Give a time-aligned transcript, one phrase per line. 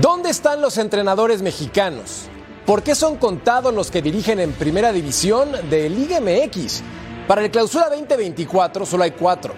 [0.00, 2.28] ¿Dónde están los entrenadores mexicanos?
[2.64, 6.82] ¿Por qué son contados los que dirigen en primera división de Liga MX?
[7.26, 9.54] Para el clausura 2024 solo hay cuatro.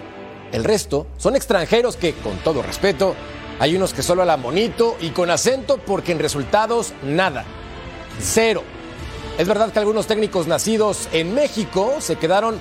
[0.51, 3.15] El resto son extranjeros que, con todo respeto,
[3.59, 7.43] hay unos que solo hablan bonito y con acento porque en resultados nada.
[8.19, 8.61] Cero.
[9.37, 12.59] Es verdad que algunos técnicos nacidos en México se quedaron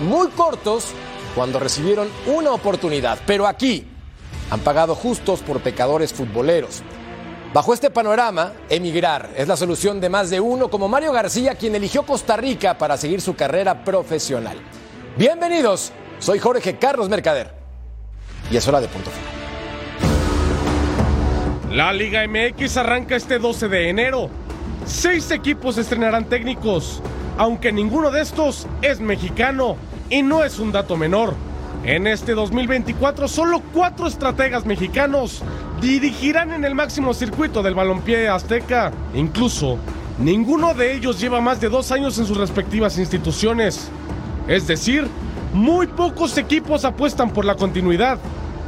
[0.00, 0.86] muy cortos
[1.34, 3.86] cuando recibieron una oportunidad, pero aquí
[4.50, 6.82] han pagado justos por pecadores futboleros.
[7.56, 11.74] Bajo este panorama, emigrar es la solución de más de uno, como Mario García, quien
[11.74, 14.58] eligió Costa Rica para seguir su carrera profesional.
[15.16, 17.54] Bienvenidos, soy Jorge Carlos Mercader
[18.50, 19.24] y es hora de punto final.
[21.74, 24.28] La Liga MX arranca este 12 de enero.
[24.84, 27.00] Seis equipos estrenarán técnicos,
[27.38, 29.78] aunque ninguno de estos es mexicano
[30.10, 31.32] y no es un dato menor.
[31.84, 35.42] En este 2024 solo cuatro estrategas mexicanos
[35.80, 38.92] dirigirán en el máximo circuito del balompié azteca.
[39.14, 39.78] Incluso,
[40.18, 43.90] ninguno de ellos lleva más de dos años en sus respectivas instituciones.
[44.48, 45.06] Es decir,
[45.52, 48.18] muy pocos equipos apuestan por la continuidad.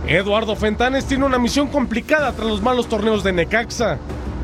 [0.07, 3.99] Eduardo Fentanes tiene una misión complicada tras los malos torneos de Necaxa.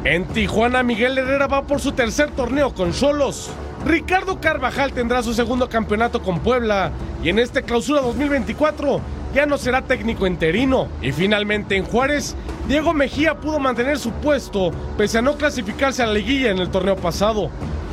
[0.04, 3.50] En Tijuana, Miguel Herrera va por su tercer torneo con Cholos.
[3.86, 6.90] Ricardo Carvajal tendrá su segundo campeonato con Puebla
[7.22, 9.00] y en este clausura 2024
[9.34, 10.88] ya no será técnico interino.
[11.02, 12.36] Y finalmente en Juárez,
[12.68, 16.70] Diego Mejía pudo mantener su puesto pese a no clasificarse a la liguilla en el
[16.70, 17.50] torneo pasado.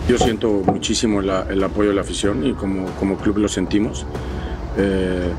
[0.08, 4.06] Yo siento muchísimo el apoyo de la afición y como, como club lo sentimos.
[4.78, 5.32] Eh,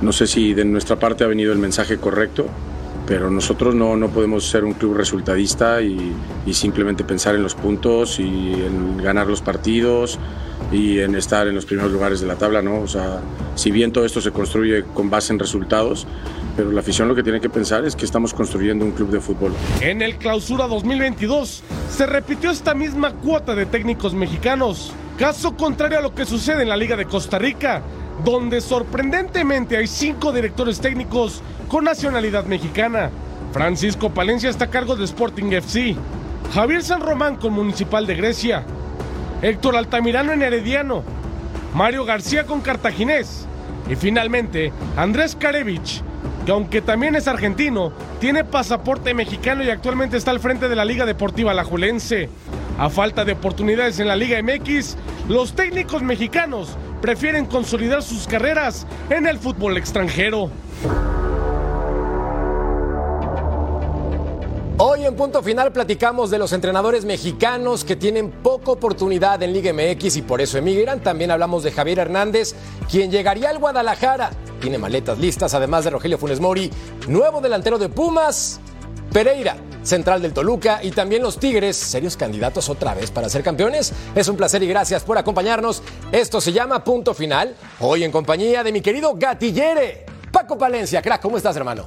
[0.00, 2.46] no sé si de nuestra parte ha venido el mensaje correcto,
[3.06, 6.12] pero nosotros no, no podemos ser un club resultadista y,
[6.46, 10.18] y, simplemente pensar en los puntos y en ganar los partidos
[10.72, 12.80] y en estar en los primeros lugares de la tabla, ¿no?
[12.80, 13.20] O sea,
[13.54, 16.06] si bien todo esto se construye con base en resultados,
[16.56, 19.20] pero la afición lo que tiene que pensar es que estamos construyendo un club de
[19.20, 19.52] fútbol.
[19.80, 26.02] En el Clausura 2022 se repitió esta misma cuota de técnicos mexicanos, caso contrario a
[26.02, 27.82] lo que sucede en la Liga de Costa Rica,
[28.24, 33.10] donde sorprendentemente hay cinco directores técnicos con nacionalidad mexicana.
[33.52, 35.96] Francisco Palencia está a cargo de Sporting FC,
[36.54, 38.64] Javier San Román con Municipal de Grecia,
[39.42, 41.02] Héctor Altamirano en Herediano,
[41.74, 43.48] Mario García con Cartaginés
[43.90, 46.00] y finalmente Andrés Karevich,
[46.46, 50.84] que aunque también es argentino, tiene pasaporte mexicano y actualmente está al frente de la
[50.84, 52.28] Liga Deportiva Lajulense.
[52.78, 54.96] A falta de oportunidades en la Liga MX,
[55.28, 60.50] los técnicos mexicanos prefieren consolidar sus carreras en el fútbol extranjero.
[65.12, 70.16] En punto final platicamos de los entrenadores mexicanos que tienen poca oportunidad en Liga MX
[70.16, 71.02] y por eso emigran.
[71.02, 72.54] También hablamos de Javier Hernández,
[72.90, 74.30] quien llegaría al Guadalajara.
[74.58, 76.70] Tiene maletas listas, además de Rogelio Funes Mori,
[77.08, 78.58] nuevo delantero de Pumas,
[79.12, 83.92] Pereira, central del Toluca y también los Tigres, serios candidatos otra vez para ser campeones.
[84.14, 85.82] Es un placer y gracias por acompañarnos.
[86.10, 87.54] Esto se llama Punto Final.
[87.80, 90.06] Hoy en compañía de mi querido Gatillere.
[90.32, 91.86] Paco Palencia, crack, ¿cómo estás, hermano?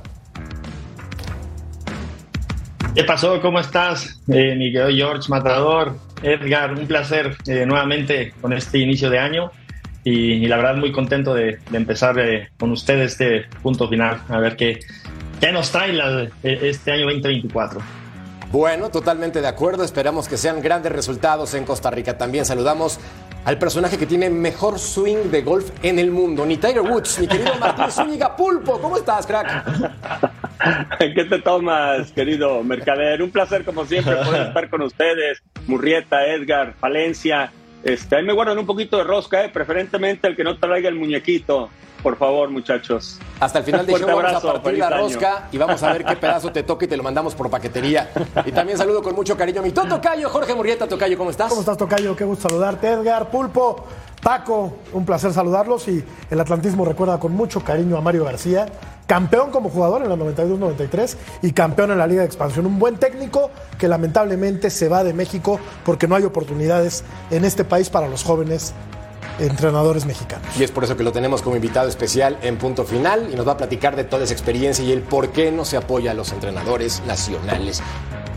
[2.96, 3.42] ¿Qué pasó?
[3.42, 4.22] ¿Cómo estás?
[4.30, 9.52] Eh, mi querido George Matador, Edgar, un placer eh, nuevamente con este inicio de año
[10.06, 14.22] y, y la verdad muy contento de, de empezar eh, con ustedes este punto final,
[14.30, 14.80] a ver qué,
[15.42, 17.82] qué nos trae la, este año 2024.
[18.50, 19.84] Bueno, totalmente de acuerdo.
[19.84, 22.18] Esperamos que sean grandes resultados en Costa Rica.
[22.18, 23.00] También saludamos
[23.46, 27.28] al personaje que tiene mejor swing de golf en el mundo, ni Tiger Woods, mi
[27.28, 28.82] querido Martín Zúñiga Pulpo.
[28.82, 29.64] ¿Cómo estás, crack?
[31.00, 33.22] ¿Qué te tomas, querido Mercader?
[33.22, 35.44] Un placer, como siempre, poder estar con ustedes.
[35.68, 37.52] Murrieta, Edgar, Valencia.
[37.86, 39.50] Este, ahí me guardan un poquito de rosca, ¿eh?
[39.50, 41.70] preferentemente el que no traiga el muñequito.
[42.02, 43.20] Por favor, muchachos.
[43.40, 44.98] Hasta el final del show vamos a abrazo, partir la año.
[44.98, 48.10] rosca y vamos a ver qué pedazo te toca y te lo mandamos por paquetería.
[48.46, 51.50] Y también saludo con mucho cariño a mi Toto Cayo, Jorge Murrieta, Tocayo, ¿cómo estás?
[51.50, 52.16] ¿Cómo estás, Tocayo?
[52.16, 53.30] Qué gusto saludarte, Edgar.
[53.30, 53.86] Pulpo,
[54.22, 58.68] Paco, un placer saludarlos y el atlantismo recuerda con mucho cariño a Mario García,
[59.08, 62.66] campeón como jugador en la 92-93 y campeón en la Liga de Expansión.
[62.66, 67.64] Un buen técnico que lamentablemente se va de México porque no hay oportunidades en este
[67.64, 68.74] país para los jóvenes
[69.40, 70.48] entrenadores mexicanos.
[70.58, 73.48] Y es por eso que lo tenemos como invitado especial en punto final y nos
[73.48, 76.14] va a platicar de toda esa experiencia y el por qué no se apoya a
[76.14, 77.82] los entrenadores nacionales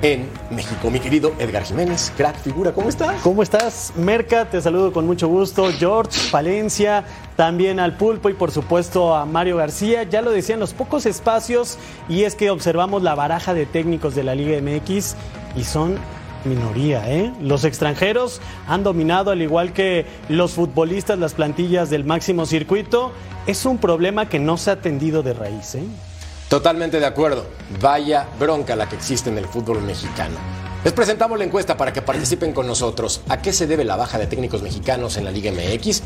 [0.03, 0.91] en México.
[0.91, 3.21] Mi querido Edgar Jiménez, crack figura, ¿cómo estás?
[3.23, 4.45] ¿Cómo estás, Merca?
[4.45, 5.71] Te saludo con mucho gusto.
[5.79, 7.05] George, Palencia,
[7.37, 10.05] también al Pulpo y por supuesto a Mario García.
[10.05, 11.79] Ya lo decían, los pocos espacios
[12.09, 15.17] y es que observamos la baraja de técnicos de la Liga MX
[15.57, 15.97] y son
[16.45, 17.33] minoría, ¿eh?
[17.41, 23.13] Los extranjeros han dominado, al igual que los futbolistas, las plantillas del máximo circuito.
[23.47, 25.85] Es un problema que no se ha atendido de raíz, ¿eh?
[26.49, 27.45] Totalmente de acuerdo.
[27.81, 30.37] Vaya bronca la que existe en el fútbol mexicano.
[30.83, 33.21] Les presentamos la encuesta para que participen con nosotros.
[33.29, 36.03] ¿A qué se debe la baja de técnicos mexicanos en la Liga MX?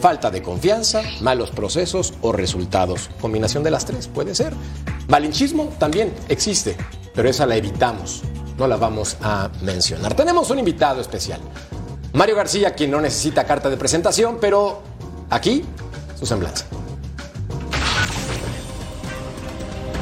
[0.00, 3.08] Falta de confianza, malos procesos o resultados.
[3.20, 4.52] Combinación de las tres, puede ser.
[5.06, 6.76] Malinchismo también existe,
[7.14, 8.22] pero esa la evitamos.
[8.58, 10.14] No la vamos a mencionar.
[10.14, 11.40] Tenemos un invitado especial.
[12.14, 14.82] Mario García, quien no necesita carta de presentación, pero
[15.30, 15.64] aquí
[16.18, 16.66] su semblanza.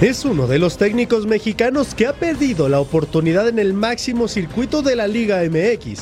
[0.02, 4.82] Es uno de los técnicos mexicanos que ha perdido la oportunidad en el máximo circuito
[4.82, 6.00] de la Liga MX.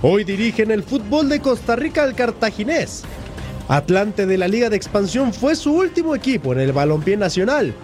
[0.00, 3.02] Hoy dirige en el fútbol de Costa Rica al cartaginés.
[3.68, 7.74] Atlante de la Liga de Expansión fue su último equipo en el balompié nacional.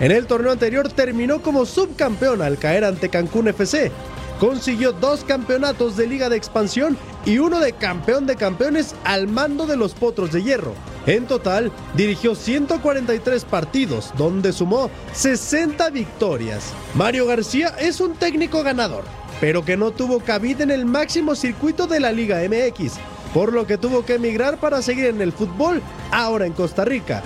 [0.00, 3.92] En el torneo anterior terminó como subcampeón al caer ante Cancún FC.
[4.40, 9.64] Consiguió dos campeonatos de Liga de Expansión y uno de campeón de campeones al mando
[9.68, 10.74] de los Potros de Hierro.
[11.06, 16.72] En total, dirigió 143 partidos, donde sumó 60 victorias.
[16.94, 19.04] Mario García es un técnico ganador,
[19.40, 22.94] pero que no tuvo cabida en el máximo circuito de la Liga MX,
[23.34, 27.22] por lo que tuvo que emigrar para seguir en el fútbol, ahora en Costa Rica.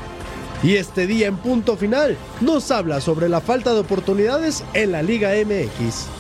[0.63, 5.03] Y este día en punto final nos habla sobre la falta de oportunidades en la
[5.03, 6.18] Liga MX.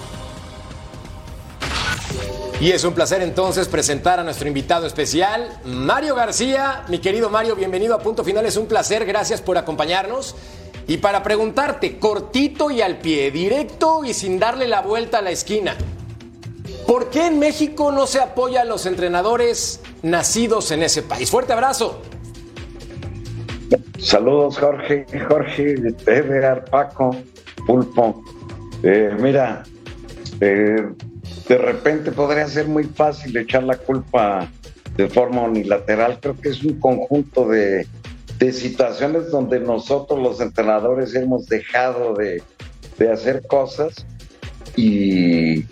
[2.60, 6.82] Y es un placer entonces presentar a nuestro invitado especial, Mario García.
[6.88, 8.46] Mi querido Mario, bienvenido a Punto Final.
[8.46, 10.34] Es un placer, gracias por acompañarnos.
[10.88, 15.30] Y para preguntarte, cortito y al pie, directo y sin darle la vuelta a la
[15.30, 15.76] esquina.
[16.84, 21.30] ¿Por qué en México no se apoya a los entrenadores nacidos en ese país?
[21.30, 22.02] Fuerte abrazo.
[24.00, 25.74] Saludos, Jorge, Jorge,
[26.06, 27.14] Edgar, Paco,
[27.68, 28.24] Pulpo.
[28.82, 29.62] Eh, mira,
[30.40, 30.88] eh,
[31.48, 34.48] de repente podría ser muy fácil echar la culpa
[34.96, 36.18] de forma unilateral.
[36.20, 37.86] Creo que es un conjunto de,
[38.52, 42.42] situaciones donde nosotros los entrenadores hemos dejado de,
[43.10, 44.06] hacer cosas
[44.76, 45.62] y,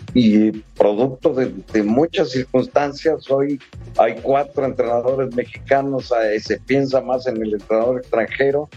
[0.75, 3.59] producto de, muchas circunstancias, hoy
[3.97, 8.69] hay cuatro entrenadores mexicanos, eh, se piensa más en el entrenador extranjero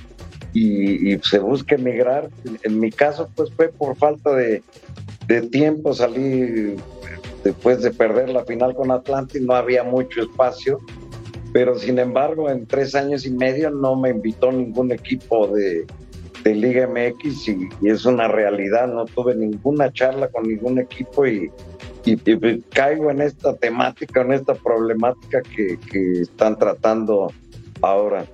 [0.53, 2.29] y, y se busca emigrar.
[2.63, 4.63] En mi caso, pues fue por falta de,
[5.31, 6.75] de tiempo salí
[7.45, 10.81] después de perder la final con Atlantis, no había mucho espacio,
[11.53, 15.87] pero sin embargo en tres años y medio no me invitó ningún equipo de,
[16.43, 21.51] Liga MX y, es una realidad, no tuve ninguna charla con ningún equipo y,
[22.71, 27.31] caigo en esta temática, en esta problemática que, que están tratando
[27.83, 28.25] ahora.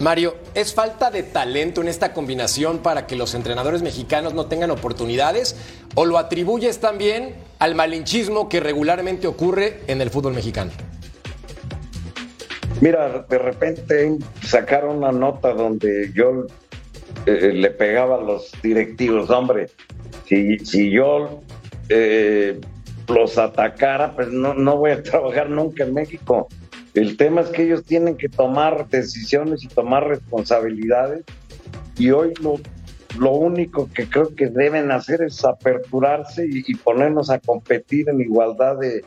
[0.00, 4.70] Mario, ¿es falta de talento en esta combinación para que los entrenadores mexicanos no tengan
[4.70, 5.56] oportunidades?
[5.94, 10.70] ¿O lo atribuyes también al malinchismo que regularmente ocurre en el fútbol mexicano?
[12.80, 16.46] Mira, de repente sacaron una nota donde yo
[17.26, 19.66] eh, le pegaba a los directivos, hombre,
[20.26, 21.42] si, si yo
[21.90, 22.58] eh,
[23.06, 26.48] los atacara, pues no, no voy a trabajar nunca en México.
[26.94, 31.24] El tema es que ellos tienen que tomar decisiones y tomar responsabilidades
[31.98, 32.56] y hoy lo,
[33.18, 38.78] lo único que creo que deben hacer es aperturarse y, ponernos a competir en igualdad
[38.78, 39.04] de,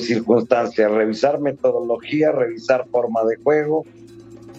[0.00, 3.84] circunstancias, revisar metodología, revisar forma de juego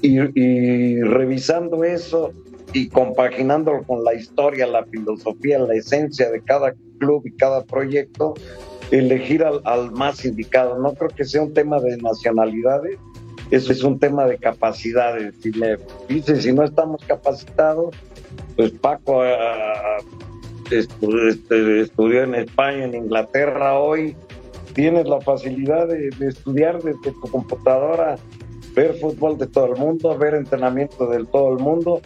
[0.02, 2.34] y revisando eso
[2.74, 8.34] y compaginándolo con la historia, la filosofía, la esencia de cada club y cada proyecto,
[8.92, 10.80] elegir al, más indicado.
[10.80, 12.98] No creo que sea un tema de nacionalidades,
[13.52, 15.36] eso es un tema de capacidades.
[15.42, 15.78] Si me
[16.08, 17.96] dice si no estamos capacitados,
[18.56, 19.98] pues Paco ah,
[20.72, 24.16] este, estudió en España, en Inglaterra hoy,
[24.74, 28.18] tienes la facilidad de, estudiar desde tu computadora,
[28.76, 32.02] ver fútbol de todo el mundo, ver entrenamiento de todo el mundo.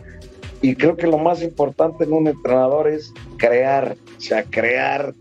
[0.62, 5.14] Y creo que lo más importante en un entrenador es crear, o sea, crear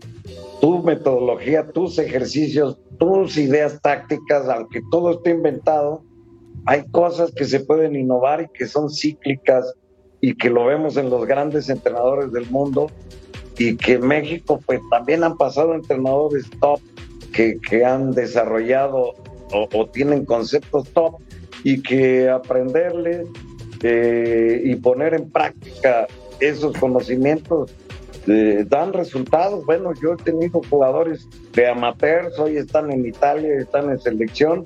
[0.63, 6.05] tu metodología, tus ejercicios, tus ideas tácticas, aunque todo esté inventado,
[6.65, 9.73] hay cosas que se pueden innovar y que son cíclicas
[10.21, 12.89] y que lo vemos en los grandes entrenadores del mundo
[13.57, 16.79] y que en México pues también han pasado entrenadores top
[17.33, 19.15] que, que han desarrollado
[19.51, 21.15] o, tienen conceptos top
[21.65, 23.25] y que aprenderle
[23.81, 26.07] eh, y poner en práctica
[26.39, 27.69] esos conocimientos
[28.27, 29.65] eh, dan resultados.
[29.65, 34.65] Bueno, yo he tenido jugadores de amateurs, hoy están en Italia, están en selección,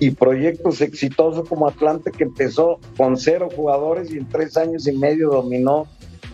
[0.00, 4.92] y proyectos exitosos como Atlante que empezó con cero jugadores y en tres años y
[4.92, 5.86] medio dominó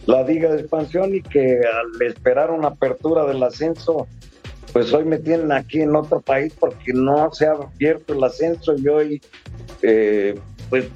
[0.06, 4.06] la liga de expansión y que al esperar una apertura del ascenso,
[4.72, 8.76] pues hoy me tienen aquí en otro país porque no se ha abierto el ascenso
[8.76, 9.22] y hoy
[9.82, 10.38] eh,
[10.70, 10.86] pues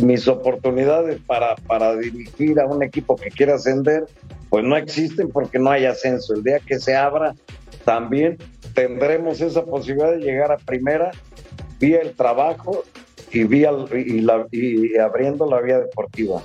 [0.00, 4.06] mis oportunidades para, para dirigir a un equipo que quiera ascender
[4.54, 6.32] pues no existen porque no hay ascenso.
[6.32, 7.34] El día que se abra
[7.84, 8.38] también
[8.72, 11.10] tendremos esa posibilidad de llegar a primera
[11.80, 12.84] vía el trabajo
[13.32, 13.70] y, vía,
[15.04, 16.40] abriendo la vía deportiva.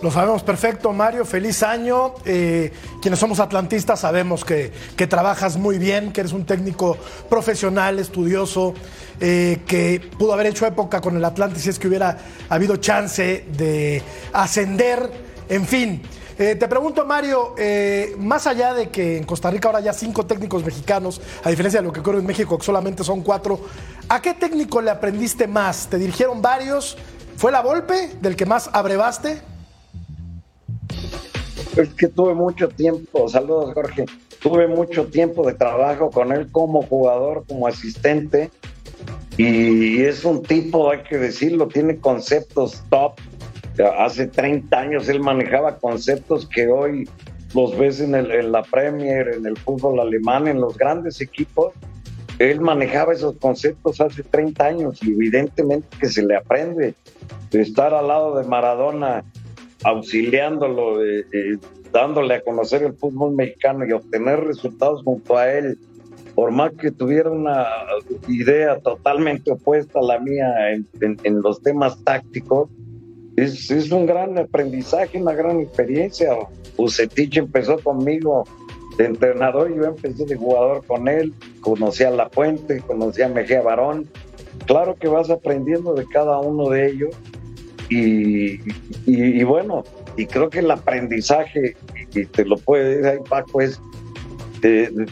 [0.00, 1.26] Lo sabemos perfecto, Mario.
[1.26, 2.14] Feliz año.
[2.24, 6.96] Eh, quienes somos atlantistas sabemos que, que, trabajas muy bien, que eres un técnico
[7.28, 8.72] profesional, estudioso,
[9.20, 12.16] eh, que pudo haber hecho época con el Atlante si es que hubiera
[12.48, 14.02] habido chance de
[14.32, 15.28] ascender.
[15.50, 16.00] En fin,
[16.40, 20.24] eh, te pregunto, Mario, eh, más allá de que en Costa Rica ahora ya cinco
[20.24, 23.60] técnicos mexicanos, a diferencia de lo que ocurre en México, que solamente son cuatro,
[24.08, 25.88] ¿a qué técnico le aprendiste más?
[25.88, 26.96] ¿Te dirigieron varios?
[27.36, 29.42] ¿Fue la Volpe del que más abrevaste?
[31.76, 34.06] Es que tuve mucho tiempo, saludos Jorge,
[34.40, 38.50] tuve mucho tiempo de trabajo con él como jugador, como asistente,
[39.36, 43.12] y es un tipo, hay que decirlo, tiene conceptos top,
[43.98, 47.08] Hace 30 años él manejaba conceptos que hoy
[47.54, 51.72] los ves en, el, la Premier, en el fútbol alemán, en los grandes equipos.
[52.38, 56.94] Él manejaba esos conceptos hace 30 años y evidentemente que se le aprende
[57.50, 59.24] de estar al lado de Maradona,
[59.84, 61.00] auxiliándolo,
[61.92, 65.78] dándole a conocer el fútbol mexicano y obtener resultados junto a él,
[66.34, 67.66] por más que tuviera una
[68.28, 70.86] idea totalmente opuesta a la mía en,
[71.24, 72.70] en los temas tácticos,
[73.36, 76.36] es, un gran aprendizaje, una gran experiencia.
[76.76, 78.44] Ucetich empezó conmigo
[78.96, 83.62] de entrenador, yo empecé de jugador con él, conocí a La Puente, conocí a Mejía
[83.62, 84.08] Barón.
[84.66, 87.16] Claro que vas aprendiendo de cada uno de ellos
[87.88, 89.84] y, bueno,
[90.16, 91.76] y creo que el aprendizaje,
[92.14, 93.80] y te lo puede decir ahí Paco, es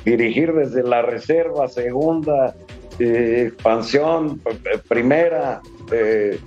[0.04, 2.54] dirigir desde la reserva, segunda,
[2.98, 4.40] eh, expansión,
[4.88, 5.60] primera,
[5.90, 6.38] eh,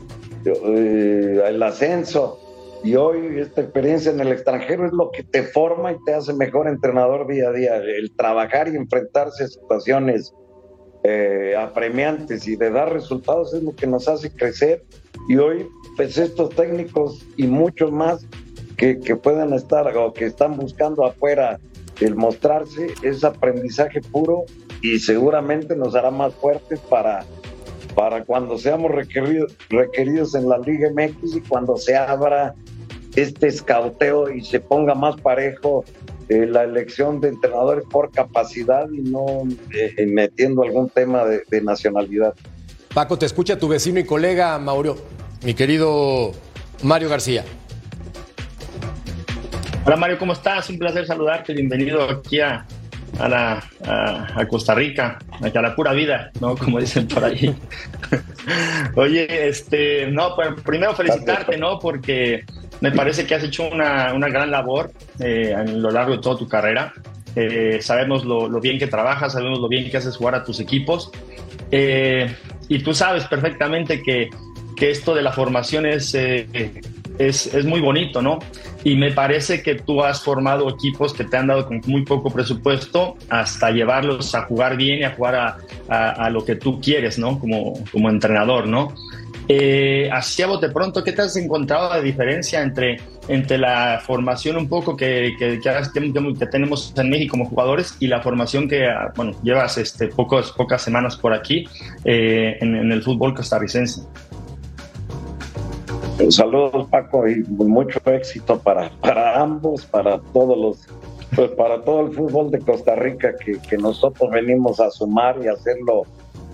[0.45, 2.39] eh, el ascenso.
[2.83, 6.33] Y hoy esta experiencia en el extranjero es lo que te forma y te hace
[6.33, 7.77] mejor entrenador día a día.
[7.77, 10.33] El trabajar y enfrentarse a situaciones
[11.03, 14.83] eh, apremiantes y de dar resultados es lo que nos hace crecer.
[15.29, 18.25] Y hoy, pues estos técnicos y muchos más
[18.77, 21.59] que, que puedan estar o que están buscando afuera
[21.99, 24.45] el mostrarse es aprendizaje puro
[24.81, 27.23] y seguramente nos hará más fuertes para
[27.95, 32.53] para cuando seamos requeridos, requeridos en la Liga MX y cuando se abra
[33.15, 35.83] este escauteo y se ponga más parejo
[36.29, 39.43] eh, la elección de entrenadores por capacidad y no
[39.73, 42.33] eh, metiendo algún tema de, de, nacionalidad.
[42.93, 44.97] Paco, te escucha tu vecino y colega Mauro,
[45.43, 46.31] mi querido
[46.83, 47.43] Mario García.
[49.85, 50.69] Hola Mario, ¿cómo estás?
[50.69, 51.53] Un placer saludarte.
[51.53, 52.65] Bienvenido aquí a,
[53.19, 56.55] a, la, a, Costa Rica, a la pura vida, ¿no?
[56.55, 57.55] Como dicen por ahí.
[58.95, 61.79] Oye, este, no, pues primero felicitarte, ¿no?
[61.79, 62.43] Porque
[62.79, 66.37] me parece que has hecho una, una gran labor eh, a lo largo de toda
[66.37, 66.93] tu carrera.
[67.35, 70.59] Eh, sabemos lo, lo, bien que trabajas, sabemos lo bien que haces jugar a tus
[70.59, 71.11] equipos.
[71.71, 72.35] Eh,
[72.67, 74.29] y tú sabes perfectamente que,
[74.75, 78.39] que, esto de la formación es, es, es muy bonito, ¿no?
[78.83, 82.31] Y me parece que tú has formado equipos que te han dado con muy poco
[82.31, 85.57] presupuesto hasta llevarlos a jugar bien y a jugar
[85.89, 87.39] a, lo que tú quieres, ¿no?
[87.39, 88.93] Como, como entrenador, ¿no?
[89.47, 94.55] Eh, así a bote pronto, ¿qué te has encontrado de diferencia entre, entre la formación
[94.55, 99.33] un poco que, que, que, tenemos en México como jugadores y la formación que, bueno,
[99.43, 101.67] llevas este, pocos, pocas semanas por aquí
[102.05, 104.03] eh, en, en el fútbol costarricense?
[106.29, 110.87] Saludos Paco y mucho éxito para, para ambos, para todos los,
[111.35, 115.47] pues para todo el fútbol de Costa Rica que, que nosotros venimos a sumar y
[115.47, 116.03] hacerlo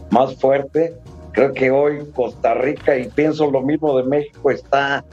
[0.09, 0.95] más fuerte.
[1.31, 5.03] Creo que hoy Costa Rica, y pienso lo mismo de México, está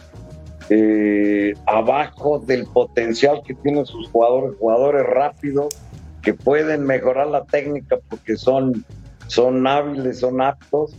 [0.71, 5.77] eh, abajo del potencial que tienen sus jugadores, jugadores rápidos,
[6.23, 8.85] que pueden mejorar la técnica porque son,
[9.27, 10.97] son hábiles, son aptos.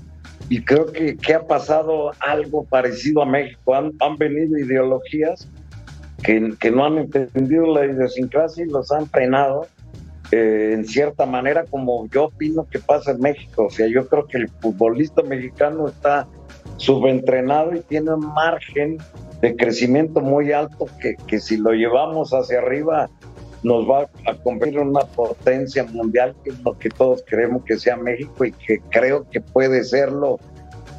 [0.49, 3.73] Y creo que, que ha pasado algo parecido a México.
[3.73, 5.49] Han, han venido ideologías
[6.23, 9.67] que, que, no han entendido la idiosincrasia y los han frenado
[10.31, 13.65] eh, en cierta manera como yo opino que pasa en México.
[13.65, 16.27] O sea, yo creo que el futbolista mexicano está
[16.77, 18.97] subentrenado y tiene un margen
[19.41, 23.09] de crecimiento muy alto que, que si lo llevamos hacia arriba
[23.65, 27.79] nos va a convertir en una potencia mundial, que es lo que todos queremos que
[27.79, 30.39] sea México y que creo que puede serlo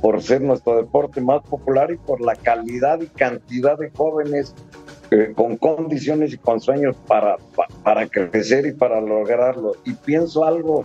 [0.02, 4.52] por ser nuestro deporte más popular y por la calidad y cantidad de jóvenes
[5.12, 7.36] eh, con condiciones y con sueños para,
[7.84, 9.76] para crecer y para lograrlo.
[9.84, 10.84] Y pienso algo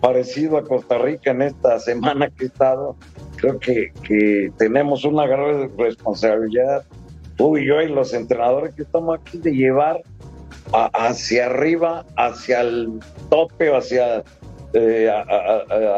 [0.00, 2.96] parecido a Costa Rica en esta semana que he estado.
[3.36, 6.84] Creo que, que tenemos una gran responsabilidad,
[7.36, 10.02] tú y yo y los entrenadores que estamos aquí, de llevar
[10.74, 13.00] hacia arriba, hacia el
[13.30, 14.24] tope o hacia,
[14.72, 15.10] eh,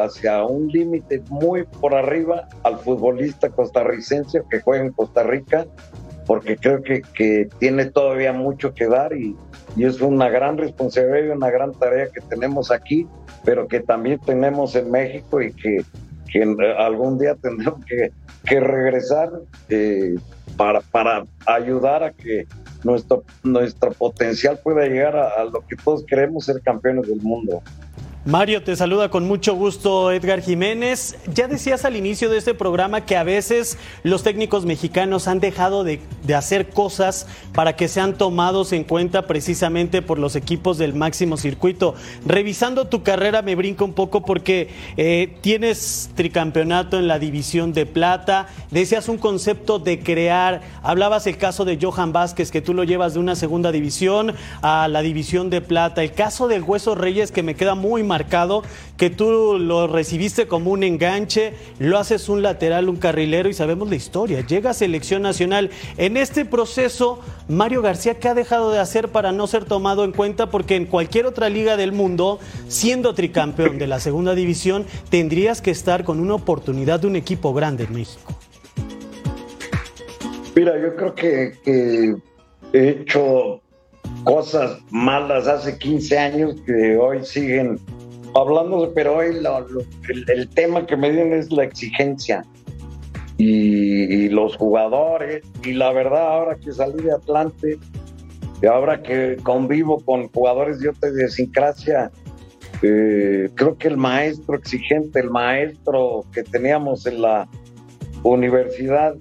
[0.03, 5.67] hacia un límite muy por arriba al futbolista costarricense que juega en Costa Rica,
[6.27, 9.37] porque creo que, que tiene todavía mucho que dar y,
[9.77, 13.07] y, es una gran responsabilidad y una gran tarea que tenemos aquí,
[13.45, 15.85] pero que también tenemos en México y que,
[16.31, 16.43] que
[16.79, 18.11] algún día tendremos que,
[18.45, 19.31] que regresar
[19.69, 20.17] eh,
[20.57, 22.47] para, para ayudar a que
[22.87, 27.63] nuestro, nuestro potencial pueda llegar a, a lo que todos queremos ser campeones del mundo.
[28.27, 31.17] Mario, te saluda con mucho gusto Edgar Jiménez.
[31.33, 35.85] Ya decías al inicio de este programa que a veces los técnicos mexicanos han dejado
[35.85, 40.93] de, de, hacer cosas para que sean tomados en cuenta precisamente por los equipos del
[40.93, 41.95] máximo circuito.
[42.25, 47.87] Revisando tu carrera me brinco un poco porque eh, tienes tricampeonato en la división de
[47.87, 52.83] plata, decías un concepto de crear, hablabas el caso de Johan Vázquez que tú lo
[52.83, 57.31] llevas de una segunda división a la división de plata, el caso del Hueso Reyes
[57.31, 58.63] que me queda muy mal marcado,
[58.97, 63.91] que tú lo recibiste como un enganche, lo haces un lateral, un carrilero y sabemos
[63.91, 64.41] la historia.
[64.41, 65.69] Llega a selección nacional.
[65.99, 70.13] En este proceso, Mario García, ¿qué ha dejado de hacer para no ser tomado en
[70.13, 70.49] cuenta?
[70.49, 72.39] Porque en cualquier otra liga del mundo,
[72.69, 77.53] siendo tricampeón de la segunda división, tendrías que estar con una oportunidad de un equipo
[77.53, 78.35] grande en México.
[80.55, 82.17] Mira, yo creo que, que
[82.73, 83.61] he hecho
[84.25, 87.79] cosas malas hace 15 años que hoy siguen
[88.41, 89.59] hablando, pero hoy lo,
[90.09, 92.45] el, el, tema que me dieron es la exigencia
[93.37, 95.43] y, y, los jugadores.
[95.65, 97.79] Y la verdad, ahora que salí de Atlante,
[98.63, 102.11] y ahora que convivo con jugadores de otra idiosincrasia,
[102.83, 107.49] eh, creo que el maestro exigente, el maestro que teníamos en la
[108.23, 109.15] universidad,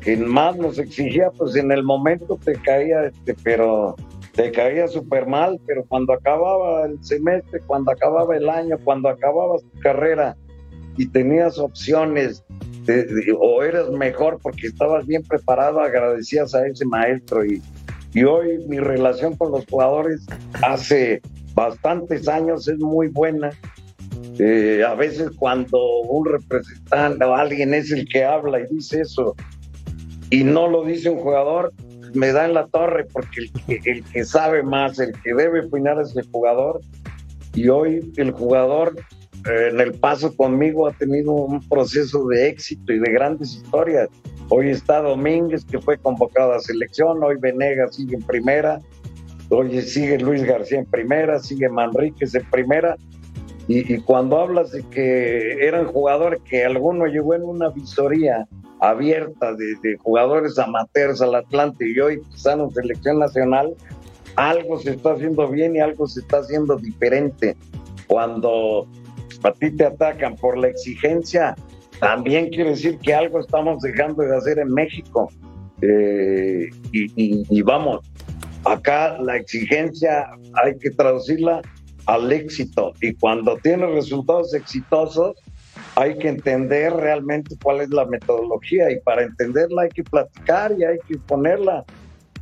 [0.00, 3.96] que más nos exigía, pues en el momento te caía, este, pero
[4.38, 9.62] te caía súper mal, pero cuando acababa el semestre, cuando acababa el año, cuando acababas
[9.62, 10.36] tu carrera
[10.96, 12.44] y tenías opciones
[13.36, 17.44] o eras mejor porque estabas bien preparado, agradecías a ese maestro.
[17.44, 17.60] Y,
[18.14, 20.24] y hoy mi relación con los jugadores
[20.62, 21.20] hace
[21.54, 23.50] bastantes años es muy buena.
[24.38, 29.34] Eh, a veces cuando un representante o alguien es el que habla y dice eso
[30.30, 31.72] y no lo dice un jugador,
[32.14, 35.66] me da en la torre porque el que, el que sabe más, el que debe
[35.66, 36.80] opinar es el jugador.
[37.54, 38.94] Y hoy el jugador
[39.46, 44.08] eh, en el paso conmigo ha tenido un proceso de éxito y de grandes historias.
[44.48, 48.80] Hoy está Domínguez, que fue convocado a selección, hoy Venegas sigue en primera,
[49.50, 52.96] hoy sigue Luis García en primera, sigue Manríquez en primera.
[53.68, 58.48] Y, y cuando hablas de que eran jugadores que alguno llegó en una visoría
[58.80, 63.74] abierta de, jugadores amateurs al Atlante y hoy están en selección nacional,
[64.36, 67.56] algo se está haciendo bien y algo se está haciendo diferente.
[68.06, 68.86] Cuando
[69.42, 71.56] a ti te atacan por la exigencia,
[72.00, 75.28] también quiere decir que algo estamos dejando de hacer en México.
[75.82, 78.00] Eh, y, y, y vamos,
[78.64, 80.26] acá la exigencia
[80.62, 81.62] hay que traducirla
[82.06, 85.36] al éxito y cuando tienes resultados exitosos,
[85.98, 90.84] hay que entender realmente cuál es la metodología y para entenderla hay que platicar y
[90.84, 91.84] hay que ponerla.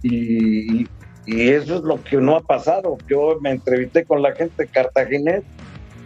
[0.03, 0.87] Y,
[1.25, 2.99] y eso es lo que no ha pasado.
[3.09, 5.43] Yo me entrevisté con la gente de Cartaginés,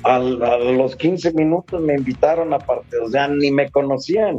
[0.04, 4.38] a, a los 15 minutos me invitaron a parte, o sea, ni me conocían.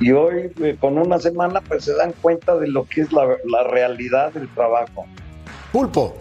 [0.00, 3.24] Y hoy, eh, con una semana, pues se dan cuenta de lo que es la,
[3.44, 5.06] la realidad del trabajo.
[5.70, 6.18] Pulpo.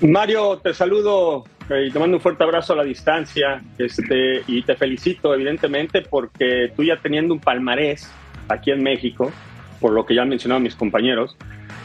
[0.00, 4.74] Mario, te saludo y te mando un fuerte abrazo a la distancia este, y te
[4.74, 8.10] felicito evidentemente porque tú ya teniendo un palmarés
[8.48, 9.30] aquí en México,
[9.80, 11.36] por lo que ya han mencionado mis compañeros,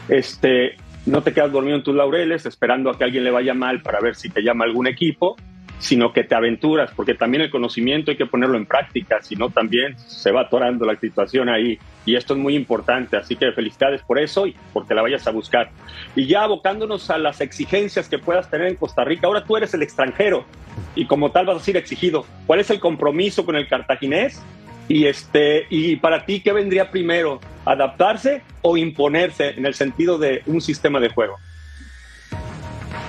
[0.08, 3.82] este, no te quedas dormido en tus laureles esperando a que alguien le vaya mal
[3.82, 5.36] para ver si te llama algún equipo,
[5.84, 9.50] sino que te aventuras, porque también el conocimiento hay que ponerlo en práctica, si no
[9.50, 11.78] también se va atorando la situación ahí.
[12.06, 15.30] Y esto es muy importante, así que felicidades por eso y porque la vayas a
[15.30, 15.68] buscar.
[16.16, 19.74] Y ya abocándonos a las exigencias que puedas tener en Costa Rica, ahora tú eres
[19.74, 20.46] el extranjero
[20.94, 22.24] y como tal vas a ser exigido.
[22.46, 24.42] ¿Cuál es el compromiso con el cartaginés?
[24.88, 27.40] Y, este, y para ti, ¿qué vendría primero?
[27.66, 31.36] ¿Adaptarse o imponerse en el sentido de un sistema de juego?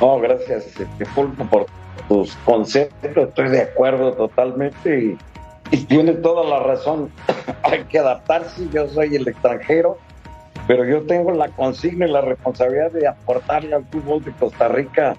[0.02, 1.68] No, gracias, este, Pulpo, por
[2.08, 3.30] tus conceptos.
[3.30, 5.18] Estoy de acuerdo totalmente
[5.72, 7.10] y, tiene toda la razón.
[7.64, 8.68] Hay que adaptarse.
[8.72, 9.98] Yo soy el extranjero,
[10.68, 15.16] pero yo tengo la consigna y la responsabilidad de aportarle al fútbol de Costa Rica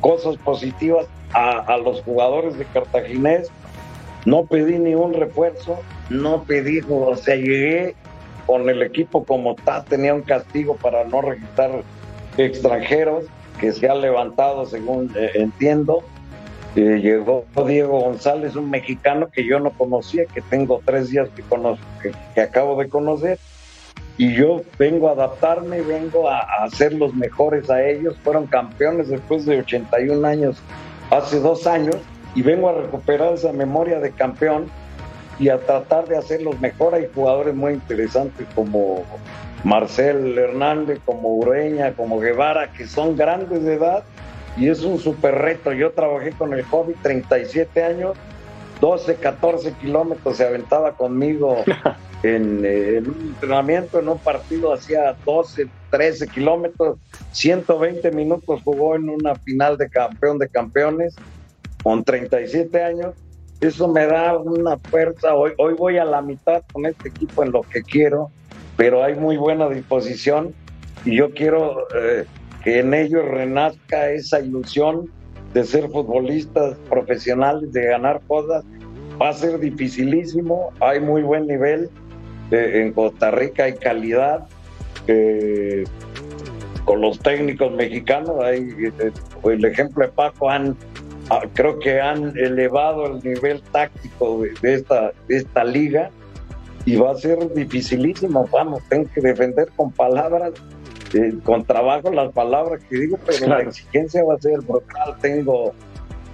[0.00, 3.50] cosas positivas a, a los jugadores de Cartaginés.
[4.24, 7.94] No pedí ni un refuerzo, no pedí, o sea, llegué
[8.46, 11.82] con el equipo como tal, tenía un castigo para no registrar
[12.36, 13.26] extranjeros
[13.60, 16.02] que se ha levantado según eh, entiendo.
[16.76, 21.42] Eh, llegó Diego González, un mexicano que yo no conocía, que tengo tres días que,
[21.42, 23.38] conozco, que, que acabo de conocer,
[24.16, 28.16] y yo vengo a adaptarme, vengo a, a hacer los mejores a ellos.
[28.22, 30.56] Fueron campeones después de 81 años,
[31.10, 31.96] hace dos años,
[32.34, 34.66] y vengo a recuperar esa memoria de campeón
[35.38, 36.94] y a tratar de hacerlos mejor.
[36.94, 39.04] Hay jugadores muy interesantes como
[39.64, 44.04] Marcel Hernández, como Ureña, como Guevara, que son grandes de edad
[44.58, 45.72] y es un super reto.
[45.72, 48.16] Yo trabajé con el COVID 37 años,
[48.80, 51.64] 12, 14 kilómetros se aventaba conmigo
[52.22, 56.98] en, eh, en un entrenamiento, en un partido hacía 12, 13 kilómetros,
[57.32, 61.14] 120 minutos jugó en una final de campeón de campeones
[61.82, 63.14] con 37 años.
[63.60, 65.34] Eso me da una fuerza.
[65.34, 68.30] Hoy, hoy voy a la mitad con este equipo en lo que quiero,
[68.76, 70.54] pero hay muy buena disposición
[71.04, 72.24] y yo quiero eh,
[72.62, 75.10] que en ellos renazca esa ilusión
[75.54, 78.64] de ser futbolistas profesionales, de ganar cosas.
[79.20, 81.90] Va a ser dificilísimo, hay muy buen nivel.
[82.50, 84.46] Eh, en Costa Rica hay calidad.
[85.06, 85.84] eh,
[86.84, 88.66] con los técnicos mexicanos, hay,
[88.98, 89.12] eh,
[89.44, 90.74] el ejemplo de Paco han
[91.28, 96.10] ah, creo que han elevado el nivel táctico de, de esta, de esta liga
[96.86, 98.48] y va a ser dificilísimo.
[98.50, 100.52] Vamos, tengo que defender con palabras,
[101.14, 105.16] eh, con trabajo las palabras que digo, pero la exigencia va a ser brutal.
[105.20, 105.72] Tengo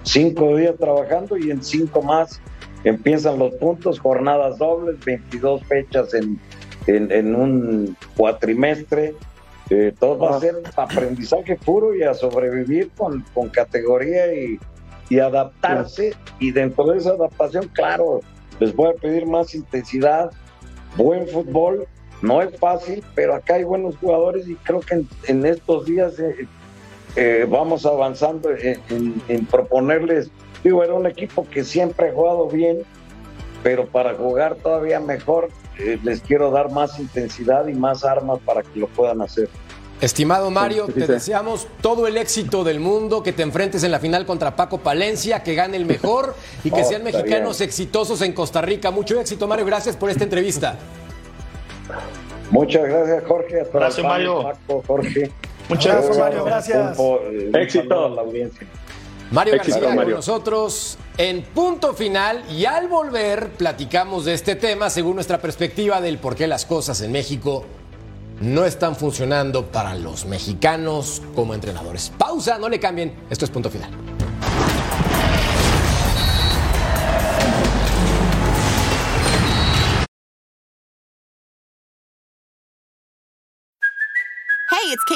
[0.02, 2.40] cinco días trabajando y en cinco más
[2.84, 6.38] empiezan los puntos, jornadas dobles, 22 fechas en,
[6.86, 9.14] en, en un cuatrimestre.
[9.70, 14.58] Eh, todo va a ser aprendizaje puro y a sobrevivir con, con categoría y,
[15.08, 16.14] y adaptarse.
[16.38, 18.20] Y dentro de esa adaptación, claro,
[18.60, 20.30] les voy a pedir más intensidad,
[20.96, 21.86] buen fútbol.
[22.24, 26.18] No es fácil, pero acá hay buenos jugadores y creo que en, en estos días
[26.18, 26.48] eh,
[27.16, 30.30] eh, vamos avanzando en, en- en proponerles.
[30.64, 32.78] Digo, era un equipo que siempre ha jugado bien,
[33.62, 38.62] pero para jugar todavía mejor, eh, les quiero dar más intensidad y más armas para
[38.62, 39.50] que lo puedan hacer.
[40.00, 44.24] Estimado Mario, te deseamos todo el éxito del mundo, que te enfrentes en la final
[44.26, 46.34] contra Paco Palencia, que gane el mejor
[46.64, 47.68] y que Oh, sean mexicanos bien.
[47.68, 48.90] exitosos en Costa Rica.
[48.90, 49.66] Mucho éxito, Mario.
[49.66, 50.76] Gracias por esta entrevista.
[52.50, 53.60] Muchas gracias, Jorge.
[53.60, 54.42] A toda la Gracias, Mario.
[54.42, 55.30] Paco, Jorge.
[55.68, 56.18] Muchas gracias.
[56.18, 56.98] Mario, gracias.
[56.98, 58.08] Eh, un Éxito.
[58.08, 58.66] la audiencia.
[59.30, 60.16] Mario Éxito, García con Mario.
[60.16, 66.18] nosotros en punto final y al volver platicamos de este tema según nuestra perspectiva del
[66.18, 67.64] por qué las cosas en México
[68.40, 72.12] no están funcionando para los mexicanos como entrenadores.
[72.16, 73.90] Pausa, no le cambien, esto es punto final.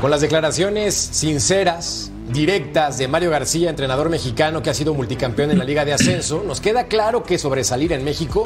[0.00, 5.58] Con las declaraciones sinceras, directas de Mario García, entrenador mexicano que ha sido multicampeón en
[5.58, 8.44] la Liga de Ascenso, nos queda claro que sobresalir en México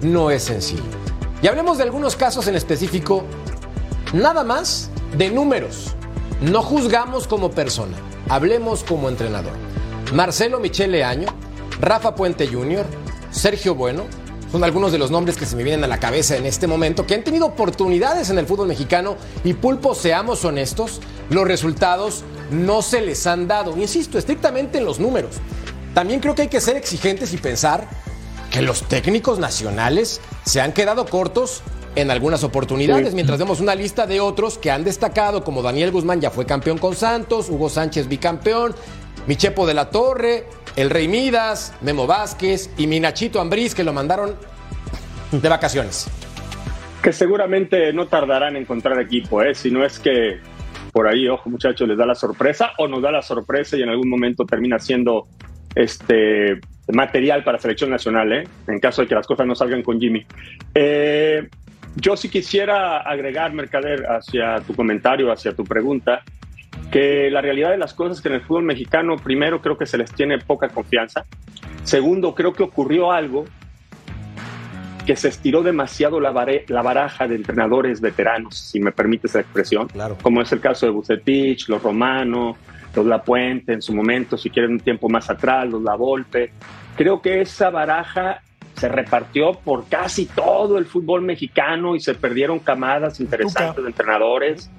[0.00, 0.82] no es sencillo.
[1.42, 3.24] Y hablemos de algunos casos en específico,
[4.14, 5.94] nada más de números.
[6.40, 7.98] No juzgamos como persona,
[8.30, 9.52] hablemos como entrenador.
[10.14, 11.28] Marcelo Michele Año
[11.80, 12.86] Rafa Puente Jr.,
[13.30, 14.04] Sergio Bueno,
[14.50, 17.06] son algunos de los nombres que se me vienen a la cabeza en este momento,
[17.06, 22.82] que han tenido oportunidades en el fútbol mexicano y Pulpo, seamos honestos, los resultados no
[22.82, 23.76] se les han dado.
[23.76, 25.36] Insisto, estrictamente en los números.
[25.94, 27.88] También creo que hay que ser exigentes y pensar
[28.50, 31.62] que los técnicos nacionales se han quedado cortos
[31.96, 36.20] en algunas oportunidades, mientras vemos una lista de otros que han destacado, como Daniel Guzmán
[36.20, 38.74] ya fue campeón con Santos, Hugo Sánchez bicampeón,
[39.26, 44.36] Michepo de la Torre, el Rey Midas, Memo Vázquez y Minachito Ambriz que lo mandaron
[45.32, 46.08] de vacaciones.
[47.02, 49.54] Que seguramente no tardarán en encontrar equipo, ¿eh?
[49.54, 50.38] si no es que
[50.92, 53.90] por ahí, ojo muchachos, les da la sorpresa o nos da la sorpresa y en
[53.90, 55.28] algún momento termina siendo
[55.74, 56.60] este
[56.92, 58.44] material para selección nacional, ¿eh?
[58.66, 60.26] en caso de que las cosas no salgan con Jimmy.
[60.74, 61.48] Eh,
[61.96, 66.22] yo sí quisiera agregar, Mercader, hacia tu comentario, hacia tu pregunta,
[66.90, 69.86] que la realidad de las cosas es que en el fútbol mexicano, primero, creo que
[69.86, 71.24] se les tiene poca confianza.
[71.84, 73.44] Segundo, creo que ocurrió algo
[75.06, 76.32] que se estiró demasiado la,
[76.68, 80.16] la baraja de entrenadores veteranos, si me permite esa expresión, Claro.
[80.20, 82.56] como es el caso de Bucetich, los Romano,
[82.94, 86.52] los La Puente en su momento, si quieren un tiempo más atrás, los La Volpe.
[86.96, 88.42] Creo que esa baraja
[88.76, 93.82] se repartió por casi todo el fútbol mexicano y se perdieron camadas interesantes Tuca.
[93.82, 94.70] de entrenadores.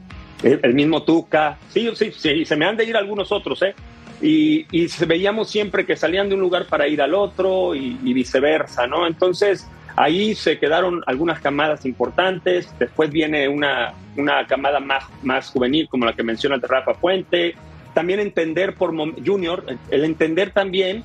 [0.44, 3.76] El, mismo Tuca, sí, sí, sí, se me han de ir algunos otros, ¿eh?
[4.22, 8.88] Y, y veíamos siempre que salían de un lugar para ir al otro y, viceversa,
[8.88, 9.08] ¿no?
[9.08, 15.88] Entonces, ahí se quedaron algunas camadas importantes, después viene una, una camada más, más juvenil,
[15.90, 17.56] como la que menciona de Rafa Puente,
[17.94, 18.94] también entender por
[19.26, 21.04] Junior, el entender también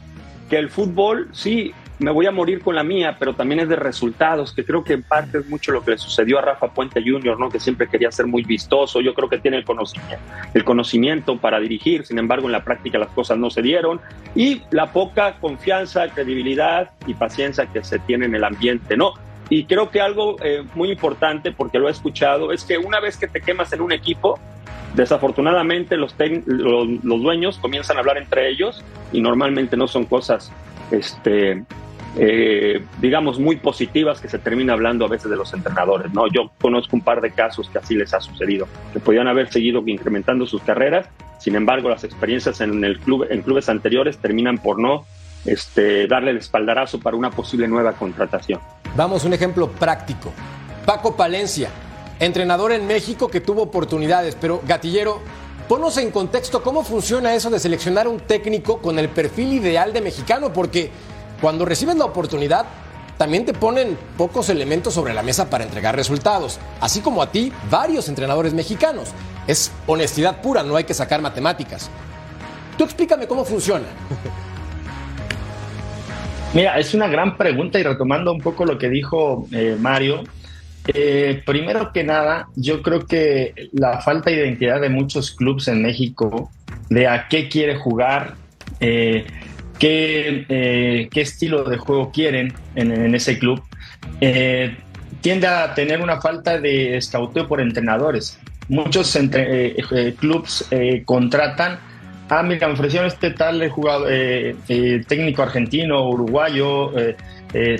[0.49, 3.77] que el fútbol, sí, me voy a morir con la mía, pero también es de
[3.77, 7.03] resultados, que creo que en parte es mucho lo que le sucedió a Rafa Puente
[7.03, 7.49] Jr., ¿no?
[7.49, 11.59] que siempre quería ser muy vistoso, yo creo que tiene el conocimiento, el conocimiento para
[11.59, 14.01] dirigir, sin embargo en la práctica las cosas no se dieron,
[14.35, 19.15] y la poca confianza, credibilidad y paciencia que se tiene en el ambiente, ¿no?
[19.49, 23.17] Y creo que algo eh, muy importante, porque lo he escuchado, es que una vez
[23.17, 24.41] que te quemas en un equipo,
[24.95, 26.17] desafortunadamente los,
[27.03, 28.83] dueños comienzan a hablar entre ellos
[29.13, 30.51] y normalmente no son cosas,
[30.91, 31.65] este,
[32.19, 36.13] eh, digamos, muy positivas que se termina hablando a veces de los entrenadores.
[36.13, 36.27] ¿no?
[36.29, 39.83] Yo conozco un par de casos que así les ha sucedido, que podían haber seguido
[39.87, 44.79] incrementando sus carreras, sin embargo las experiencias en, el club, en clubes anteriores terminan por
[44.79, 45.05] no
[45.45, 48.61] este, darle el espaldarazo para una posible nueva contratación.
[48.97, 50.33] Vamos, un ejemplo práctico.
[50.87, 51.69] Paco Palencia,
[52.19, 55.21] entrenador en México que tuvo oportunidades, pero Gatillero,
[55.69, 60.01] ponos en contexto cómo funciona eso de seleccionar un técnico con el perfil ideal de
[60.01, 60.91] mexicano, porque
[61.41, 62.67] cuando recibes la oportunidad,
[63.19, 67.53] también te ponen pocos elementos sobre la mesa para entregar resultados, así como a ti
[67.71, 69.09] varios entrenadores mexicanos.
[69.47, 71.91] Es honestidad pura, no hay que sacar matemáticas.
[72.77, 73.87] Tú explícame cómo funciona.
[76.55, 80.25] Mira, es una gran pregunta y retomando un poco lo que dijo eh, Mario,
[80.89, 85.83] eh, primero que nada, yo creo que la falta de identidad de muchos clubes en
[85.83, 86.51] México,
[86.89, 88.35] de a qué quiere jugar,
[88.81, 89.27] eh,
[89.79, 93.63] qué, eh, qué estilo de juego quieren en, ese club,
[94.21, 94.77] eh,
[95.21, 98.39] tiende a tener una falta de escauteo por entrenadores.
[98.69, 99.77] Muchos entre,
[100.19, 100.69] clubes
[101.05, 101.79] contratan
[102.29, 104.09] ah, mira, me ofrecieron este tal jugador,
[105.07, 106.93] técnico argentino, uruguayo,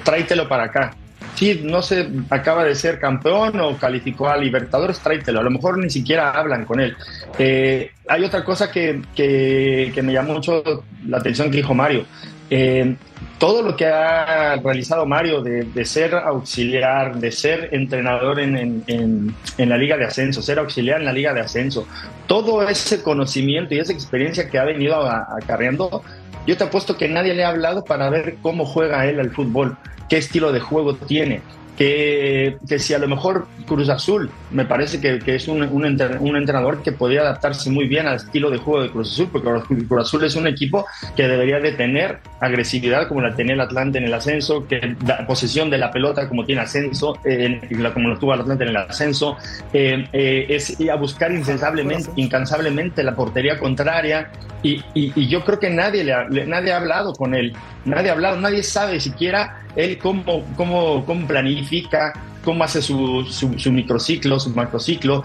[0.05, 0.95] tráetelo para acá.
[1.37, 5.41] Sí, no sé, acaba de ser campeón o calificó a Libertadores, tráetelo.
[5.41, 6.97] A lo mejor ni siquiera hablan con él.
[7.39, 12.07] Eh, hay otra cosa que, que, que me llamó mucho la atención que dijo Mario.
[12.49, 12.97] Eh,
[13.39, 18.85] todo lo que ha realizado Mario de, de ser auxiliar, de ser entrenador en, en,
[18.87, 21.87] en, en, la liga de ascenso, ser auxiliar en la liga de ascenso,
[22.27, 26.03] todo ese conocimiento y esa experiencia que ha venido acarreando,
[26.47, 29.77] yo te apuesto que nadie le ha hablado para ver cómo juega él al fútbol,
[30.09, 31.43] qué estilo de juego tiene.
[31.77, 35.85] Que, que si a lo mejor Cruz Azul me parece que, que es un, un,
[35.85, 39.29] entre- un entrenador que podría adaptarse muy bien al estilo de juego de Cruz Azul,
[39.31, 39.49] porque
[39.89, 43.99] Cruz Azul es un equipo que debería de tener agresividad como la tenía el Atlante
[43.99, 47.61] en el ascenso, que da posesión de la pelota como tiene ascenso, eh,
[47.93, 49.37] como lo tuvo el Atlante en el ascenso,
[49.73, 54.31] eh, eh, es ir a buscar incansablemente, incansablemente la portería contraria
[54.63, 57.53] y, y- y yo creo que nadie, le ha, le- nadie ha hablado con él,
[57.87, 62.13] nadie ha hablado, nadie sabe siquiera él cómo, cómo, cómo planifica,
[62.45, 65.25] cómo hace su, su, su microciclo, su macrociclo,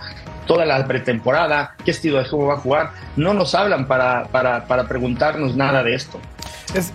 [0.52, 2.92] toda la pretemporada, qué estilo de juego va a jugar.
[3.16, 6.20] No nos hablan para, para, para preguntarnos nada de esto.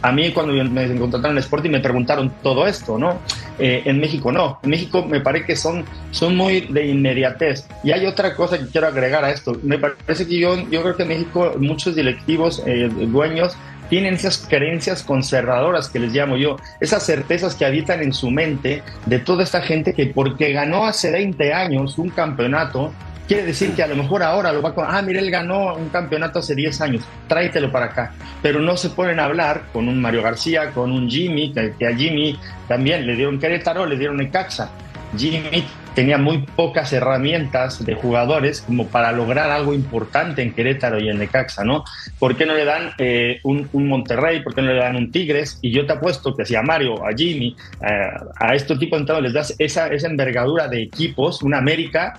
[0.02, 3.18] A mí cuando me contrataron en Sporting me preguntaron todo esto, ¿no?
[3.58, 4.60] Eh, en México no.
[4.62, 7.66] En México me parece que son, son muy de inmediatez.
[7.82, 9.56] Y hay otra cosa que quiero agregar a esto.
[9.62, 13.56] Me parece que yo, yo creo que en México muchos directivos, eh, dueños,
[13.88, 18.82] tienen esas creencias conservadoras que les llamo yo, esas certezas que habitan en su mente
[19.06, 22.92] de toda esta gente que porque ganó hace 20 años un campeonato,
[23.26, 24.98] quiere decir que a lo mejor ahora lo va a...
[24.98, 28.12] Ah, mira, él ganó un campeonato hace 10 años, tráetelo para acá.
[28.42, 32.38] Pero no se pueden hablar con un Mario García, con un Jimmy, que, a Jimmy
[32.68, 34.70] también le dieron Querétaro, le dieron Necaxa.
[35.16, 41.08] Jimmy tenía muy pocas herramientas de jugadores como para lograr algo importante en Querétaro y
[41.08, 41.84] en Necaxa, ¿no?
[42.18, 44.42] ¿Por qué no le dan eh, un, Monterrey?
[44.42, 45.58] ¿Por qué no le dan un Tigres?
[45.62, 49.02] Y yo te apuesto que si a Mario, a Jimmy, eh, a estos tipos de
[49.02, 52.14] entrados les das esa, esa envergadura de equipos, una América,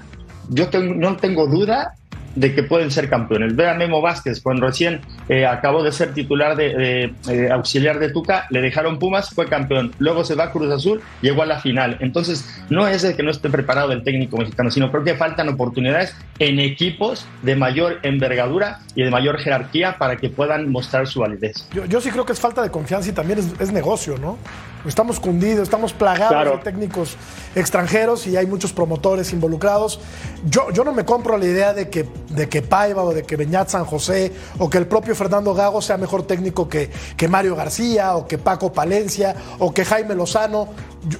[0.49, 1.93] yo no tengo duda
[2.37, 3.55] de que pueden ser campeones.
[3.55, 7.11] Ve a Memo Vázquez, cuando recién eh, acabó de ser titular de,
[7.51, 9.91] auxiliar de Tuca, le dejaron Pumas, fue campeón.
[9.97, 11.97] Luego se va a Cruz Azul, llegó a la final.
[11.99, 16.15] Entonces, no es que no esté preparado el técnico mexicano, sino creo que faltan oportunidades
[16.37, 21.67] en equipos de mayor envergadura y de mayor jerarquía para que puedan mostrar su validez.
[21.89, 24.37] Yo, sí creo que es falta de confianza y también es, negocio, ¿no?
[24.85, 27.17] Estamos cundidos, estamos plagados de técnicos
[27.55, 29.99] extranjeros y hay muchos promotores involucrados.
[30.45, 33.35] Yo, yo no me compro la idea de que de que Paiva o de que
[33.35, 37.55] Beñat San José o que el propio Fernando Gago sea mejor técnico que, que Mario
[37.55, 40.69] García o que Paco Palencia o que Jaime Lozano.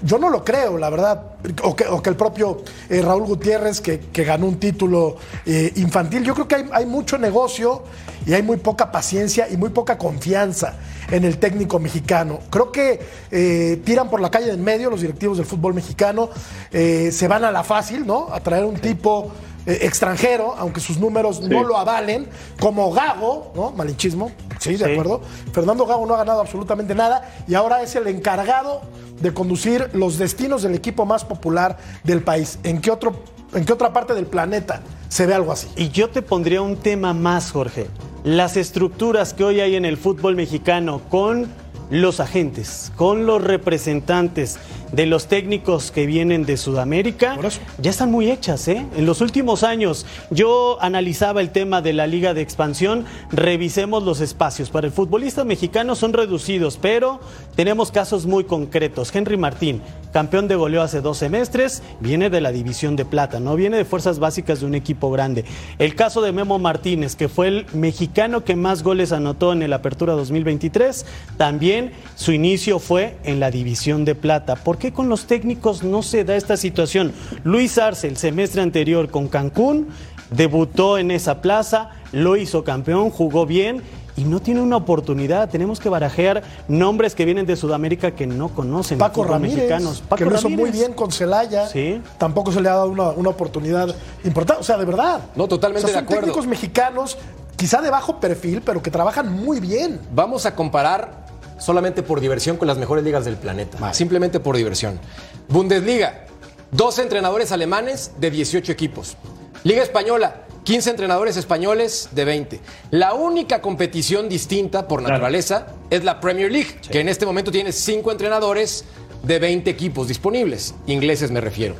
[0.03, 1.23] Yo, no lo creo, la verdad.
[1.63, 6.23] O que, o que el propio eh, Raúl Gutiérrez, que, ganó un título eh, infantil.
[6.23, 7.83] Yo creo que hay, hay mucho negocio
[8.25, 10.75] y hay muy poca paciencia y muy poca confianza
[11.09, 12.39] en el técnico mexicano.
[12.49, 12.99] Creo que
[13.31, 13.46] eh,
[13.83, 16.29] tiran por la calle en medio los directivos del fútbol mexicano,
[16.71, 18.27] se van a la fácil, ¿no?
[18.31, 19.31] A traer un tipo
[19.67, 23.71] eh, extranjero, aunque sus números no lo avalen, como Gago, ¿no?
[23.71, 25.19] Malinchismo, sí, de acuerdo.
[25.51, 28.79] Fernando Gago no ha ganado absolutamente nada y ahora es el encargado
[29.19, 32.59] de conducir los destinos del equipo más popular del país.
[32.63, 33.21] ¿En qué, otro,
[33.53, 35.67] en qué otra parte del planeta se ve algo así?
[35.75, 37.87] Y yo te pondría un tema más, Jorge.
[38.23, 41.51] Las estructuras que hoy hay en el fútbol mexicano con
[41.89, 44.57] los agentes, con los representantes
[44.91, 47.37] de los técnicos que vienen de Sudamérica,
[47.79, 48.67] ya están muy hechas.
[48.67, 48.85] ¿eh?
[48.95, 54.21] En los últimos años yo analizaba el tema de la liga de expansión, revisemos los
[54.21, 54.69] espacios.
[54.69, 57.19] Para el futbolista mexicano son reducidos, pero
[57.55, 59.13] tenemos casos muy concretos.
[59.13, 59.81] Henry Martín,
[60.13, 63.85] campeón de goleo hace dos semestres, viene de la división de plata, no viene de
[63.85, 65.45] fuerzas básicas de un equipo grande.
[65.79, 69.73] El caso de Memo Martínez, que fue el mexicano que más goles anotó en el
[69.73, 71.05] Apertura 2023,
[71.37, 74.55] también su inicio fue en la división de plata.
[74.55, 77.13] ¿Por qué con los técnicos no se da esta situación?
[77.43, 79.87] Luis Arce, el semestre anterior con Cancún,
[80.31, 83.81] debutó en esa plaza, lo hizo campeón, jugó bien
[84.17, 85.49] y no tiene una oportunidad.
[85.49, 88.97] Tenemos que barajear nombres que vienen de Sudamérica que no conocen.
[88.97, 90.03] Paco Ramírez, mexicanos.
[90.17, 91.67] que lo hizo muy bien con Celaya.
[91.67, 92.01] Sí.
[92.17, 94.61] Tampoco se le ha dado una, oportunidad importante.
[94.61, 95.21] O sea, de verdad.
[95.35, 96.21] No, totalmente de acuerdo.
[96.21, 97.17] técnicos mexicanos,
[97.55, 99.99] quizá de bajo perfil, pero que trabajan muy bien.
[100.11, 101.26] Vamos a comparar
[101.57, 103.93] solamente por diversión con las mejores ligas del planeta.
[103.93, 104.99] Simplemente por diversión.
[105.47, 106.25] Bundesliga,
[106.71, 109.17] 12 entrenadores alemanes de 18 equipos.
[109.63, 112.59] Liga Española, 15 entrenadores españoles de 20.
[112.91, 117.71] La única competición distinta por naturaleza es la Premier League, que en este momento tiene
[117.71, 118.83] 5 entrenadores
[119.23, 121.75] de 20 equipos disponibles, ingleses me refiero.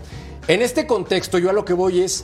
[0.48, 2.24] En este contexto yo a lo que voy es,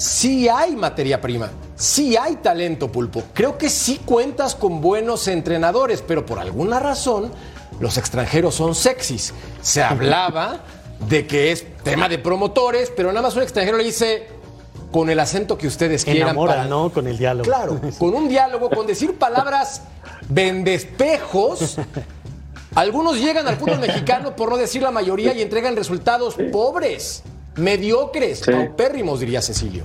[0.00, 3.22] si hay materia prima, sí hay talento, Pulpo.
[3.34, 7.30] Creo que sí cuentas con buenos entrenadores, pero por alguna razón
[7.80, 9.34] los extranjeros son sexys.
[9.60, 10.60] Se hablaba
[11.06, 14.26] de que es tema de promotores, pero nada más un extranjero le dice
[14.90, 16.30] con el acento que ustedes quieran.
[16.30, 16.90] Enamora, ¿no?
[16.90, 17.44] Con el diálogo.
[17.44, 19.82] Claro, con un diálogo, con decir palabras
[20.30, 21.76] vendespejos.
[22.74, 27.22] Algunos llegan al fútbol mexicano, por no decir la mayoría, y entregan resultados pobres,
[27.60, 29.84] mediocres, paupérrimos, diría Cecilio.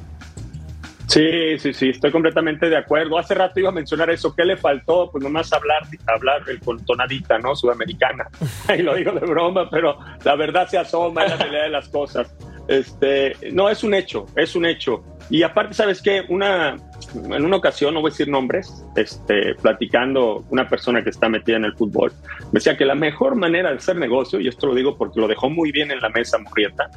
[1.07, 3.17] Sí, sí, sí, estoy completamente de acuerdo.
[3.17, 4.33] Hace rato iba a mencionar eso.
[4.35, 5.09] ¿Qué le faltó?
[5.11, 7.55] Pues nomás hablar, hablar el tonadita, ¿no?
[7.55, 8.27] Sudamericana.
[8.77, 11.89] Y lo digo de broma, pero la verdad se asoma en la realidad de las
[11.89, 12.35] cosas.
[12.67, 15.03] Este, no, es un hecho, es un hecho.
[15.29, 16.23] Y aparte, ¿sabes qué?
[16.29, 16.75] Una,
[17.13, 21.57] en una ocasión, no voy a decir nombres, este, platicando una persona que está metida
[21.57, 22.11] en el fútbol,
[22.51, 25.27] me decía que la mejor manera de hacer negocio, y esto lo digo porque lo
[25.27, 26.89] dejó muy bien en la mesa Murrieta,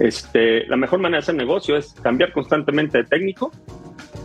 [0.00, 3.50] este, la mejor manera de hacer negocio es cambiar constantemente de técnico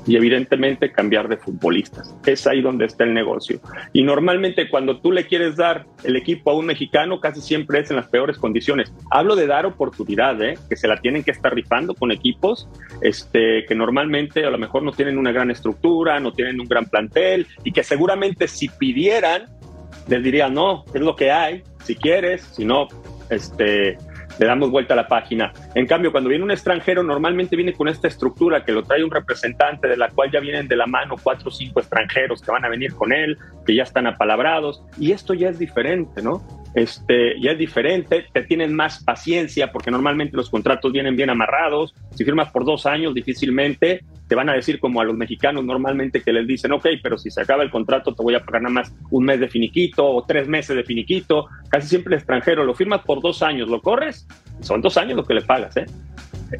[0.05, 2.15] y evidentemente cambiar de futbolistas.
[2.25, 3.59] Es ahí donde está el negocio.
[3.93, 7.89] Y normalmente cuando tú le quieres dar el equipo a un mexicano, casi siempre es
[7.89, 8.93] en las peores condiciones.
[9.11, 10.57] Hablo de dar oportunidad, ¿eh?
[10.69, 12.67] que se la tienen que estar rifando con equipos
[13.01, 16.85] este, que normalmente a lo mejor no tienen una gran estructura, no tienen un gran
[16.85, 19.45] plantel y que seguramente si pidieran,
[20.07, 22.87] les diría, no, es lo que hay, si quieres, si no,
[23.29, 23.97] Este,
[24.39, 25.51] le damos vuelta a la página.
[25.75, 29.11] En cambio, cuando viene un extranjero, normalmente viene con esta estructura que lo trae un
[29.11, 32.65] representante, de la cual ya vienen de la mano cuatro o cinco extranjeros que van
[32.65, 36.62] a venir con él, que ya están apalabrados, y esto ya es diferente, ¿no?
[36.75, 41.93] Este, ya es diferente, te tienen más paciencia porque normalmente los contratos vienen bien amarrados.
[42.15, 46.21] Si firmas por dos años, difícilmente te van a decir como a los mexicanos normalmente
[46.21, 48.73] que les dicen, ok, pero si se acaba el contrato te voy a pagar nada
[48.73, 51.47] más un mes de finiquito o tres meses de finiquito.
[51.69, 54.27] Casi siempre el extranjero lo firmas por dos años, lo corres,
[54.61, 55.85] son dos años lo que le pagas, ¿eh?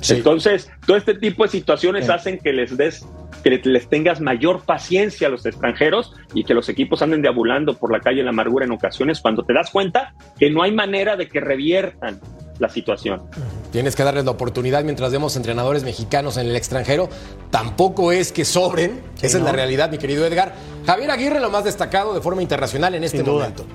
[0.09, 3.05] Entonces, todo este tipo de situaciones hacen que les des,
[3.43, 7.91] que les tengas mayor paciencia a los extranjeros y que los equipos anden deambulando por
[7.91, 11.15] la calle en la amargura en ocasiones cuando te das cuenta que no hay manera
[11.15, 12.19] de que reviertan
[12.59, 13.23] la situación.
[13.71, 17.09] Tienes que darles la oportunidad mientras vemos entrenadores mexicanos en el extranjero.
[17.49, 19.01] Tampoco es que sobren.
[19.21, 20.53] Esa es la realidad, mi querido Edgar.
[20.85, 23.65] Javier Aguirre, lo más destacado de forma internacional en este momento.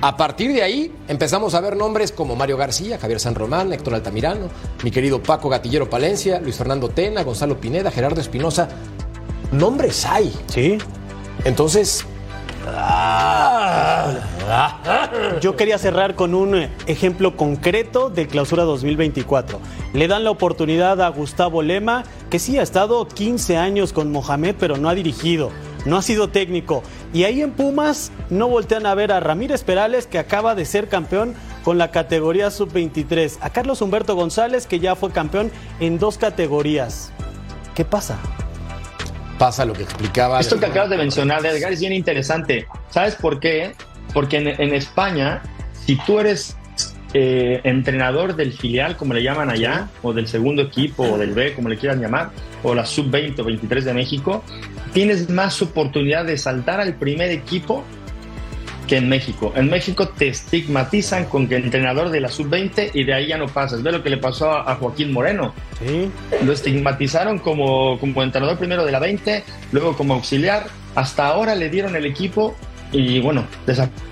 [0.00, 3.94] A partir de ahí empezamos a ver nombres como Mario García, Javier San Román, Héctor
[3.94, 4.48] Altamirano,
[4.84, 8.68] mi querido Paco Gatillero Palencia, Luis Fernando Tena, Gonzalo Pineda, Gerardo Espinosa.
[9.50, 10.32] Nombres hay.
[10.46, 10.78] Sí.
[11.44, 12.06] Entonces.
[15.40, 19.58] Yo quería cerrar con un ejemplo concreto de clausura 2024.
[19.94, 24.54] Le dan la oportunidad a Gustavo Lema, que sí ha estado 15 años con Mohamed,
[24.60, 25.50] pero no ha dirigido
[25.88, 26.82] no ha sido técnico.
[27.12, 30.88] Y ahí en Pumas no voltean a ver a Ramírez Perales, que acaba de ser
[30.88, 31.34] campeón
[31.64, 37.10] con la categoría sub-23, a Carlos Humberto González, que ya fue campeón en dos categorías.
[37.74, 38.18] ¿Qué pasa?
[39.38, 40.40] Pasa lo que explicaba.
[40.40, 42.66] Esto que acabas de mencionar, Edgar, es bien interesante.
[42.90, 43.74] ¿Sabes por qué?
[44.12, 45.42] Porque en, España,
[45.86, 46.56] si tú eres
[47.14, 51.54] eh, entrenador del filial, como le llaman allá, o del segundo equipo, o del B,
[51.54, 52.30] como le quieran llamar,
[52.62, 54.42] o la sub-20 o 23 de México,
[54.98, 57.84] tienes más oportunidad de saltar al primer equipo
[58.88, 59.52] que en México.
[59.54, 63.46] En México te estigmatizan con que entrenador de la sub-20 y de ahí ya no
[63.46, 63.84] pasas.
[63.84, 65.54] Ve lo que le pasó a Joaquín Moreno.
[65.78, 66.10] ¿Sí?
[66.44, 70.66] Lo estigmatizaron como, como entrenador primero de la 20, luego como auxiliar.
[70.96, 72.56] Hasta ahora le dieron el equipo
[72.90, 74.07] y bueno, desapareció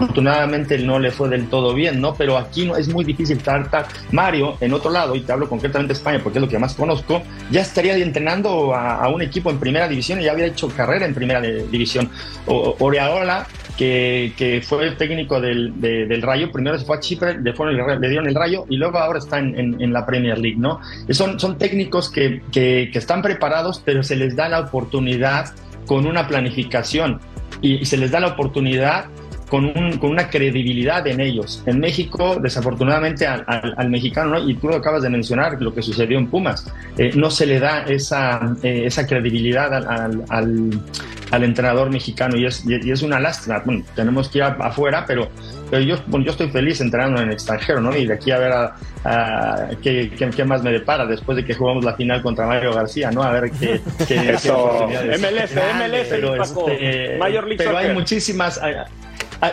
[0.00, 2.14] afortunadamente no le fue del todo bien, ¿no?
[2.14, 3.86] Pero aquí no es muy difícil tratar.
[4.12, 6.74] Mario, en otro lado, y te hablo concretamente de España porque es lo que más
[6.74, 11.06] conozco, ya estaría entrenando a, un equipo en primera división y ya había hecho carrera
[11.06, 12.10] en primera división.
[12.46, 17.52] O, Oreaola, que, que, fue técnico del, del, Rayo, primero se fue a Chipre, le,
[17.52, 20.80] le, dieron el Rayo y luego ahora está en, en, la Premier League, ¿no?
[21.10, 25.54] Son, son técnicos que, que, que están preparados, pero se les da la oportunidad
[25.86, 27.20] con una planificación
[27.62, 29.06] y, se les da la oportunidad
[29.50, 31.62] con, un, con, una credibilidad en ellos.
[31.66, 36.28] En México, desafortunadamente, al, mexicano, y tú lo acabas de mencionar, lo que sucedió en
[36.28, 42.46] Pumas, eh, no se le da esa, eh, esa credibilidad al, al, entrenador mexicano y
[42.46, 43.60] es, y es una lástima.
[43.64, 45.28] Bueno, tenemos que ir afuera, pero,
[45.70, 47.96] pero yo, yo estoy feliz entrenando en el extranjero, ¿no?
[47.96, 51.84] Y de aquí a ver a, qué, qué, más me depara después de que jugamos
[51.84, 53.22] la final contra Mario García, ¿no?
[53.22, 53.80] A ver qué...
[54.06, 54.86] qué, Eso.
[54.88, 58.60] MLS, MLS, pero, este, Major League pero hay muchísimas...
[58.62, 58.86] Ah,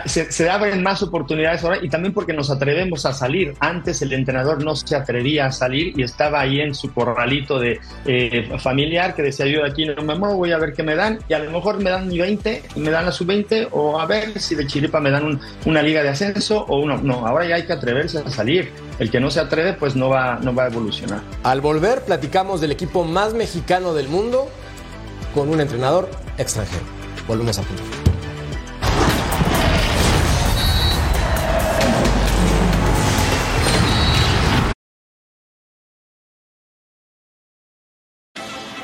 [0.04, 3.54] se, abren más oportunidades ahora y también porque nos atrevemos a salir.
[3.60, 7.80] Antes el entrenador no se atrevía a salir y estaba ahí en su corralito de
[8.04, 10.94] eh, familiar que decía yo de aquí no me muevo, voy a ver qué me
[10.94, 13.98] dan y a lo mejor me dan mi 20 y me dan la sub-20 o
[13.98, 16.98] a ver si de Chiripa me dan una liga de ascenso o uno.
[16.98, 18.70] No, ahora ya hay que atreverse a salir.
[18.98, 21.20] El que no se atreve pues no va, no va a evolucionar.
[21.44, 24.48] Al volver platicamos del equipo más mexicano del mundo
[25.34, 26.84] con un entrenador extranjero.
[27.26, 28.07] Volvemos a punto.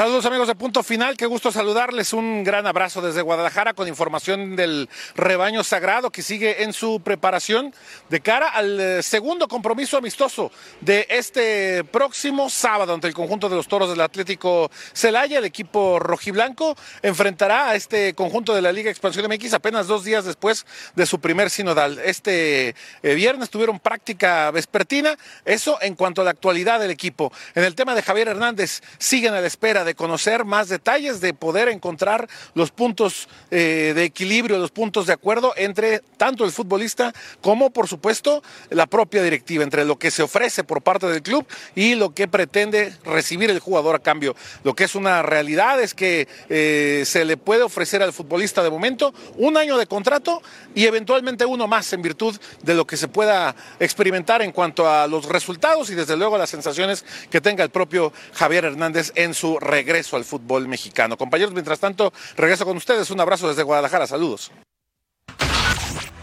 [0.00, 2.14] Saludos amigos de Punto Final, qué gusto saludarles.
[2.14, 7.74] Un gran abrazo desde Guadalajara con información del rebaño sagrado que sigue en su preparación
[8.08, 13.56] de cara al eh, segundo compromiso amistoso de este próximo sábado ante el conjunto de
[13.56, 15.36] los toros del Atlético Celaya.
[15.36, 20.24] El equipo rojiblanco enfrentará a este conjunto de la Liga Expansión MX apenas dos días
[20.24, 20.64] después
[20.96, 21.98] de su primer sinodal.
[21.98, 27.30] Este eh, viernes tuvieron práctica vespertina, eso en cuanto a la actualidad del equipo.
[27.54, 31.34] En el tema de Javier Hernández, siguen a la espera de conocer más detalles, de
[31.34, 37.12] poder encontrar los puntos eh, de equilibrio, los puntos de acuerdo entre tanto el futbolista
[37.40, 41.46] como, por supuesto, la propia directiva, entre lo que se ofrece por parte del club
[41.74, 44.34] y lo que pretende recibir el jugador a cambio.
[44.64, 48.70] Lo que es una realidad es que eh, se le puede ofrecer al futbolista de
[48.70, 50.42] momento un año de contrato
[50.74, 55.06] y eventualmente uno más en virtud de lo que se pueda experimentar en cuanto a
[55.06, 59.58] los resultados y desde luego las sensaciones que tenga el propio Javier Hernández en su
[59.80, 61.16] regreso al fútbol mexicano.
[61.16, 63.10] Compañeros, mientras tanto, regreso con ustedes.
[63.10, 64.06] Un abrazo desde Guadalajara.
[64.06, 64.50] Saludos.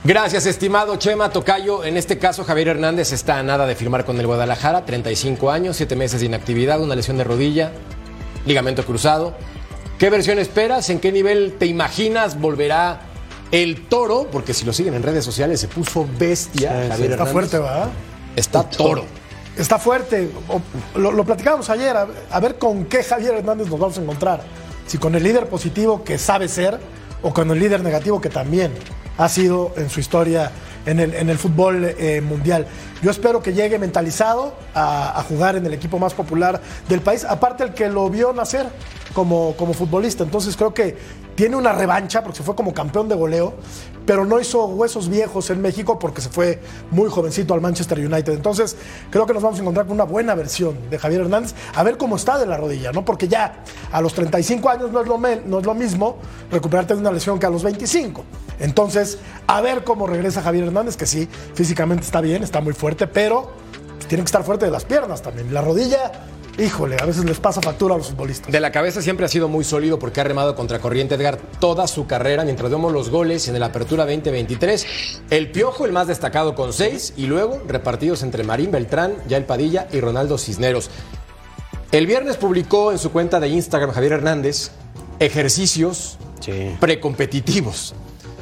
[0.03, 1.83] Gracias, estimado Chema Tocayo.
[1.83, 5.75] En este caso, Javier Hernández está a nada de firmar con el Guadalajara, 35 años,
[5.75, 7.71] 7 meses de inactividad, una lesión de rodilla,
[8.45, 9.35] ligamento cruzado.
[9.97, 10.89] ¿Qué versión esperas?
[10.91, 13.01] ¿En qué nivel te imaginas volverá
[13.51, 14.27] el toro?
[14.31, 16.69] Porque si lo siguen en redes sociales, se puso bestia.
[16.69, 17.33] Sí, Javier está Hernández.
[17.33, 17.89] fuerte, ¿verdad?
[18.35, 19.05] Está toro.
[19.57, 20.29] Está fuerte.
[20.95, 24.41] Lo, lo platicábamos ayer, a, ver con qué Javier Hernández nos vamos a encontrar.
[24.85, 26.79] Si con el líder positivo que sabe ser
[27.23, 28.71] o con el líder negativo que también
[29.17, 30.51] ha sido en su historia
[30.85, 32.67] en el, en el fútbol eh, mundial.
[33.01, 37.63] Yo espero que llegue mentalizado a, jugar en el equipo más popular del país, aparte
[37.63, 38.67] el que lo vio nacer
[39.13, 40.23] como, como futbolista.
[40.23, 40.97] Entonces creo que
[41.35, 43.53] tiene una revancha porque se fue como campeón de goleo,
[44.07, 48.33] pero no hizo huesos viejos en México porque se fue muy jovencito al Manchester United.
[48.33, 48.75] Entonces
[49.11, 51.97] creo que nos vamos a encontrar con una buena versión de Javier Hernández, a ver
[51.97, 53.05] cómo está de la rodilla, ¿no?
[53.05, 56.17] Porque ya a los 35 años no es lo, no es lo mismo
[56.49, 58.23] recuperarte de una lesión que a los 25.
[58.59, 62.86] Entonces, a ver cómo regresa Javier Hernández, que sí, físicamente está bien, está muy fuerte,
[62.95, 63.51] pero
[63.95, 65.53] pues, tiene que estar fuerte de las piernas también.
[65.53, 66.11] La rodilla,
[66.57, 68.51] híjole, a veces les pasa factura a los futbolistas.
[68.51, 71.87] De la cabeza siempre ha sido muy sólido porque ha remado contra corriente Edgar toda
[71.87, 72.45] su carrera.
[72.45, 74.87] Mientras vemos los goles en el Apertura 2023,
[75.29, 79.87] el Piojo el más destacado con seis y luego repartidos entre Marín Beltrán, Yael Padilla
[79.91, 80.89] y Ronaldo Cisneros.
[81.91, 84.71] El viernes publicó en su cuenta de Instagram Javier Hernández
[85.19, 86.17] ejercicios
[86.79, 87.95] precompetitivos.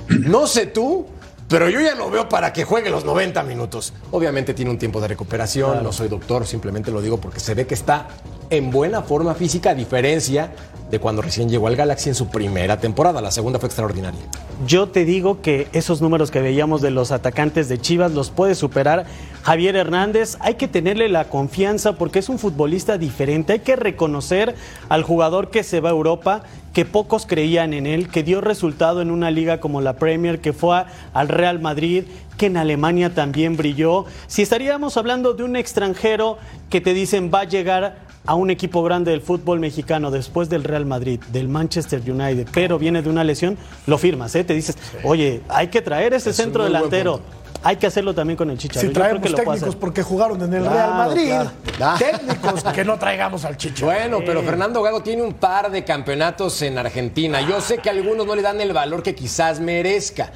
[0.07, 1.07] No sé tú,
[1.47, 3.93] pero yo ya lo veo para que juegue los 90 minutos.
[4.11, 5.83] Obviamente tiene un tiempo de recuperación, Claro.
[5.83, 8.07] no soy doctor, simplemente lo digo porque se ve que está
[8.49, 10.51] en buena forma física, a diferencia
[10.89, 13.21] de cuando recién llegó al Galaxy en su primera temporada.
[13.21, 14.19] La segunda fue extraordinaria.
[14.67, 18.55] Yo te digo que esos números que veíamos de los atacantes de Chivas los puede
[18.55, 19.05] superar
[19.41, 20.37] Javier Hernández.
[20.39, 23.53] Hay que tenerle la confianza porque es un futbolista diferente.
[23.53, 24.55] Hay que reconocer
[24.87, 29.01] al jugador que se va a Europa, que pocos creían en él, que dio resultado
[29.01, 32.03] en una liga como la Premier, que fue al Real Madrid,
[32.37, 34.05] que en Alemania también brilló.
[34.27, 36.37] Si estaríamos hablando de un extranjero
[36.69, 40.63] que te dicen va a llegar a un equipo grande del fútbol mexicano después del
[40.63, 43.57] Real Madrid, del Manchester United, pero viene de una lesión,
[43.87, 44.43] lo firmas, ¿eh?
[44.43, 47.21] Te dices, oye, hay que traer ese Es centro delantero.
[47.63, 48.81] Hay que hacerlo también con el Chicharito.
[48.81, 51.31] Si Yo creo traemos que técnicos porque jugaron en el Claro, Real Madrid,
[51.77, 51.97] claro.
[51.97, 53.85] técnicos que no traigamos al Chicho.
[53.85, 57.41] Bueno, pero Fernando Gago tiene un par de campeonatos en Argentina.
[57.41, 60.31] Yo sé que algunos no le dan el valor que quizás merezca.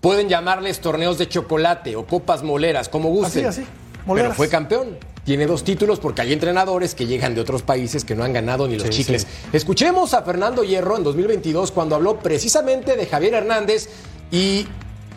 [0.00, 3.44] Pueden llamarles torneos de chocolate o copas moleras, como gusten.
[3.46, 4.36] Así, así, Pero moleras.
[4.38, 4.96] fue campeón.
[5.24, 8.66] Tiene dos títulos porque hay entrenadores que llegan de otros países que no han ganado
[8.66, 9.22] ni los Sí, chicles.
[9.22, 9.28] sí.
[9.52, 13.88] Escuchemos a Fernando Hierro en 2022 cuando habló precisamente de Javier Hernández
[14.32, 14.66] y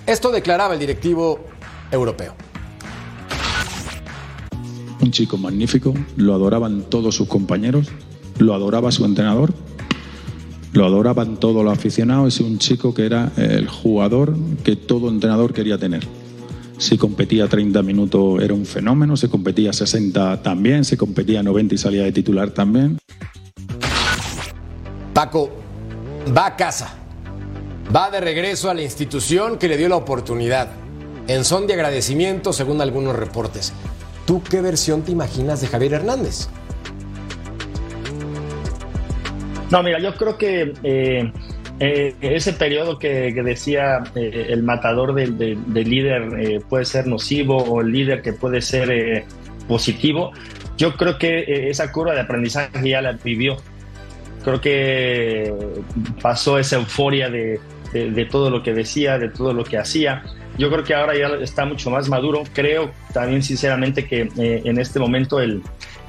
[0.06, 1.40] esto declaraba el directivo
[1.92, 2.36] europeo.
[5.02, 7.88] Un chico magnífico, lo adoraban todos sus compañeros,
[8.40, 9.54] lo adoraba su entrenador,
[10.74, 12.36] lo adoraban todos los aficionados.
[12.36, 16.08] Es un chico que era el jugador que todo entrenador quería tener.
[16.84, 21.78] Si competía 30 minutos era un fenómeno, se competía 60 también, se competía 90 y
[21.78, 22.98] salía de titular también.
[25.14, 25.50] Paco
[26.38, 26.94] va a casa,
[27.96, 30.72] va de regreso a la institución que le dio la oportunidad,
[31.30, 33.72] en son de agradecimiento según algunos reportes.
[34.26, 36.50] ¿Tú qué versión te imaginas de Javier Hernández?
[39.72, 41.32] No, mira, yo creo que eh,
[41.80, 46.86] eh, ese periodo que, que decía eh, el matador del, del- del líder eh, puede
[46.86, 49.26] ser nocivo o el líder que puede ser eh,
[49.68, 50.32] positivo,
[50.78, 53.58] yo creo que eh, esa curva de aprendizaje ya la vivió.
[54.44, 55.54] Creo que
[56.22, 57.60] pasó esa euforia de,
[57.94, 60.24] de- de todo lo que decía, de todo lo que hacía.
[60.58, 62.44] Yo creo que ahora ya está mucho más maduro.
[62.54, 65.62] Creo también sinceramente que eh, en este momento el,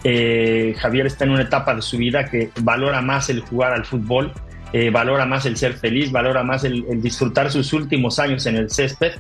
[0.02, 3.84] eh, Javier está en una etapa de su vida que valora más el jugar al
[3.86, 4.32] fútbol,
[4.74, 8.70] eh, valora más el ser feliz, valora más el, disfrutar sus últimos años en el
[8.72, 9.12] césped.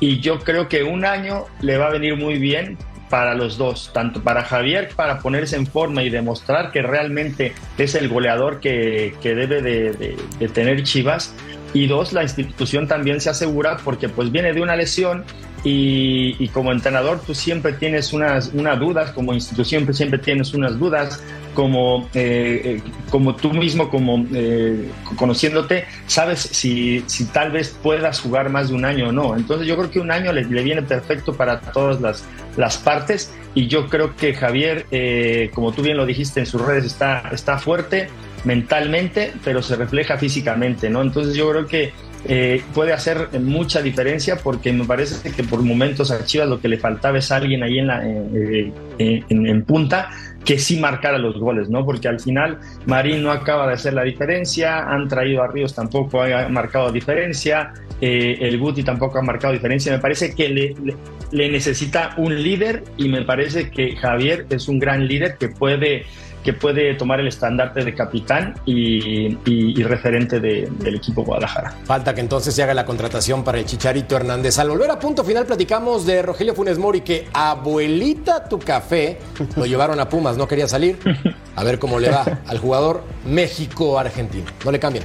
[0.00, 2.76] Y yo creo que un año le va a venir muy bien
[3.08, 7.94] para los dos, tanto para Javier para ponerse en forma y demostrar que realmente es
[7.94, 11.34] el goleador que, que debe de, de, de, tener Chivas.
[11.72, 15.24] Y dos, la institución también se asegura porque pues viene de una lesión
[15.64, 20.78] y, y como entrenador tú siempre tienes unas, unas dudas, como institución siempre tienes unas
[20.78, 21.22] dudas,
[21.54, 22.80] como, eh,
[23.10, 28.74] como tú mismo, como eh, conociéndote, sabes si, si, tal vez puedas jugar más de
[28.74, 29.36] un año o no.
[29.36, 32.24] Entonces yo creo que un año le, le viene perfecto para todas las,
[32.56, 36.60] las, partes y yo creo que Javier, eh, como tú bien lo dijiste en sus
[36.60, 38.08] redes, está, está fuerte
[38.44, 41.02] mentalmente, pero se refleja físicamente, ¿no?
[41.02, 41.92] Entonces yo creo que
[42.24, 46.68] eh, puede hacer mucha diferencia porque me parece que por momentos a Chivas lo que
[46.68, 50.10] le faltaba es alguien ahí en, la, eh, en, en, punta
[50.44, 51.84] que sí marcara los goles, ¿no?
[51.84, 56.22] Porque al final Marín no acaba de hacer la diferencia, han traído a Ríos tampoco
[56.22, 59.92] ha marcado diferencia, eh, el Guti tampoco ha marcado diferencia.
[59.92, 60.74] Me parece que le,
[61.30, 66.04] le necesita un líder y me parece que Javier es un gran líder que puede
[66.42, 71.74] que puede tomar el estandarte de capitán y, referente de, del equipo Guadalajara.
[71.84, 74.58] Falta que entonces se haga la contratación para el Chicharito Hernández.
[74.58, 79.18] Al volver a punto final platicamos de Rogelio Funes Mori, que abuelita tu café
[79.56, 80.98] lo llevaron a Pumas, no quería salir.
[81.56, 84.46] A ver cómo le va al jugador México-Argentino.
[84.64, 85.04] No le cambien.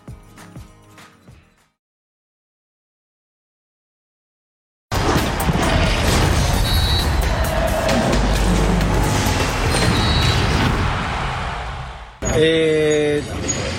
[12.43, 13.21] Eh,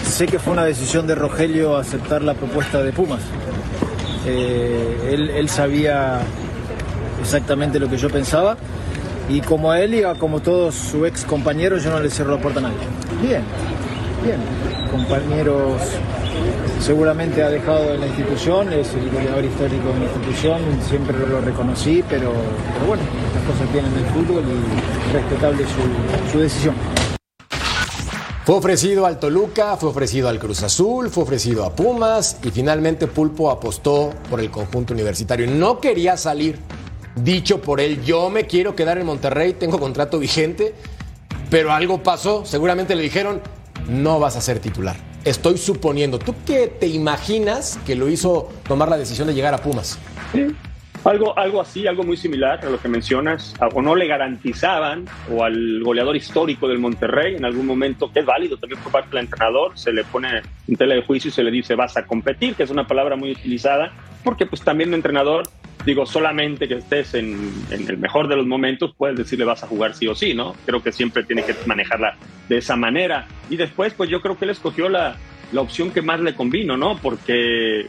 [0.04, 3.18] sé que fue una decisión de Rogelio aceptar la propuesta de Pumas.
[4.24, 6.20] Eh, él, él, sabía
[7.20, 8.56] exactamente lo que yo pensaba
[9.28, 12.36] y como a él y a como todos sus ex compañeros yo no le cierro
[12.36, 12.76] la puerta a nadie.
[13.20, 13.42] Bien,
[14.22, 14.38] bien.
[14.92, 15.82] Compañeros
[16.78, 21.40] seguramente ha dejado en la institución, es el goleador histórico de la institución, siempre lo
[21.40, 22.30] reconocí, pero,
[22.74, 23.02] pero bueno,
[23.34, 27.01] las cosas tienen el fútbol y respetable su, su decisión.
[28.44, 33.06] Fue ofrecido al Toluca, fue ofrecido al Cruz Azul, fue ofrecido a Pumas y finalmente
[33.06, 35.46] Pulpo apostó por el conjunto universitario.
[35.46, 36.58] No quería salir,
[37.14, 40.74] dicho por él, yo me quiero quedar en Monterrey, tengo contrato vigente,
[41.50, 43.40] pero algo pasó, seguramente le dijeron,
[43.88, 44.96] no vas a ser titular.
[45.24, 49.58] Estoy suponiendo, ¿tú qué te imaginas que lo hizo tomar la decisión de llegar a
[49.58, 50.00] Pumas?
[50.32, 50.48] Sí.
[51.04, 55.42] Algo, algo así, algo muy similar a lo que mencionas, o no le garantizaban, o
[55.42, 59.24] al goleador histórico del Monterrey en algún momento, que es válido también por parte del
[59.24, 62.54] entrenador, se le pone en tela de juicio y se le dice vas a competir,
[62.54, 63.92] que es una palabra muy utilizada,
[64.22, 65.48] porque pues también el entrenador,
[65.84, 69.66] digo, solamente que estés en, en el mejor de los momentos, puedes decirle vas a
[69.66, 70.54] jugar sí o sí, ¿no?
[70.64, 72.14] Creo que siempre tiene que manejarla
[72.48, 73.26] de esa manera.
[73.50, 75.16] Y después, pues yo creo que él escogió la,
[75.50, 76.96] la opción que más le convino, ¿no?
[76.98, 77.86] Porque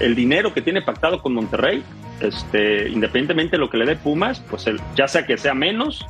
[0.00, 1.82] el dinero que tiene pactado con Monterrey,
[2.20, 6.06] este, independientemente de lo que le dé Pumas, pues el, ya sea que sea menos,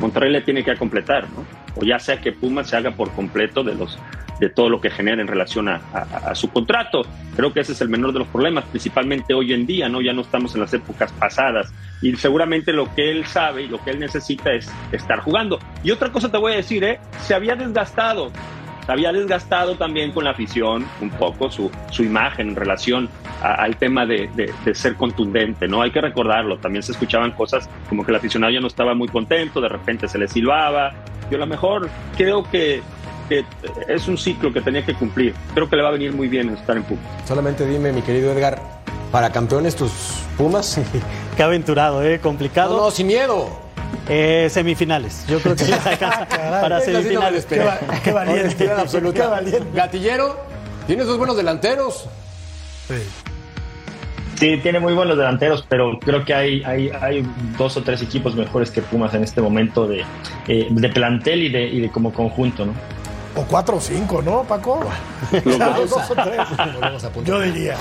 [0.00, 1.44] Monterrey le tiene que completar, ¿no?
[1.76, 3.98] O ya sea que Pumas se haga por completo de los
[4.40, 7.02] de todo lo que genera en relación a, a, a, su contrato.
[7.36, 10.00] Creo que ese es el menor de los problemas, principalmente hoy en día, ¿no?
[10.00, 11.72] Ya no estamos en las épocas pasadas.
[12.00, 15.60] Y seguramente lo que él sabe y lo que él necesita es estar jugando.
[15.84, 16.98] Y otra cosa te voy a decir, ¿eh?
[17.20, 18.32] Se había desgastado
[18.88, 23.08] había desgastado también con la afición un poco su, su imagen en relación
[23.42, 25.82] a, al tema de, de, de, ser contundente, ¿no?
[25.82, 29.08] Hay que recordarlo, también se escuchaban cosas como que el aficionado ya no estaba muy
[29.08, 30.92] contento, de repente se le silbaba,
[31.30, 32.82] yo a lo mejor creo que,
[33.28, 33.44] que
[33.88, 36.50] es un ciclo que tenía que cumplir, creo que le va a venir muy bien
[36.50, 37.04] estar en Pumas.
[37.26, 38.60] Solamente dime, mi querido Edgar,
[39.10, 40.80] para campeones tus Pumas.
[41.36, 42.18] Qué aventurado, ¿eh?
[42.20, 42.76] Complicado.
[42.76, 43.71] No, no, sin miedo.
[44.08, 45.24] Eh, semifinales.
[45.28, 47.46] Yo creo que les alcanza para semifinales.
[47.46, 47.62] Qué,
[48.02, 48.70] qué valiente.
[49.14, 49.62] Qué valiente.
[49.74, 50.36] Gatillero,
[50.86, 52.08] tienes dos buenos delanteros.
[52.88, 52.94] Sí.
[54.42, 57.24] Sí, tiene muy buenos delanteros, pero creo que hay, hay, hay
[57.56, 60.04] dos o tres equipos mejores que Pumas en este momento de,
[60.48, 62.72] eh, de plantel y de, y de como conjunto, ¿no?
[63.36, 64.84] O cuatro o cinco, ¿no, Paco?
[65.30, 65.58] Dos.
[65.90, 66.40] dos o tres.
[67.24, 67.76] Yo diría.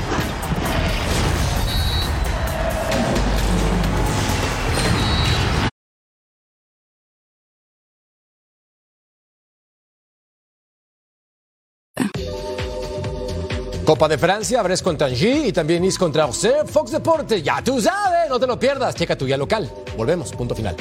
[13.92, 16.66] Copa de Francia, Brest contra Angie y también Nice contra Auxerre.
[16.66, 18.96] Fox Deportes, ya tú sabes, no te lo pierdas.
[18.96, 19.70] Checa tu guía local.
[19.98, 20.78] Volvemos, punto final.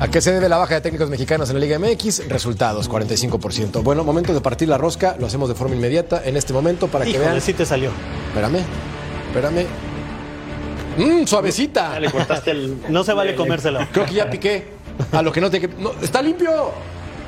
[0.00, 2.28] ¿A qué se debe la baja de técnicos mexicanos en la Liga MX?
[2.28, 3.84] Resultados, 45%.
[3.84, 7.04] Bueno, momento de partir la rosca, lo hacemos de forma inmediata en este momento para
[7.04, 7.40] que vean.
[7.40, 7.92] sí te salió.
[8.30, 8.64] Espérame,
[9.28, 9.85] espérame.
[10.96, 11.98] Mmm, suavecita.
[12.00, 12.78] Le cortaste el.
[12.88, 13.80] No se vale le- comérselo.
[13.92, 14.68] Creo que ya piqué.
[15.12, 15.66] A lo que no te.
[15.68, 16.70] no, ¡Está limpio!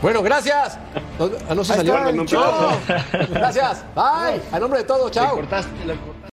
[0.00, 0.78] Bueno, gracias.
[1.18, 1.94] No, ah, no se Ahí salió.
[1.96, 3.28] está, el.
[3.30, 3.84] Gracias.
[3.94, 4.40] Bye.
[4.52, 5.34] A nombre de todos, Le chao.
[5.34, 5.94] cortaste, le-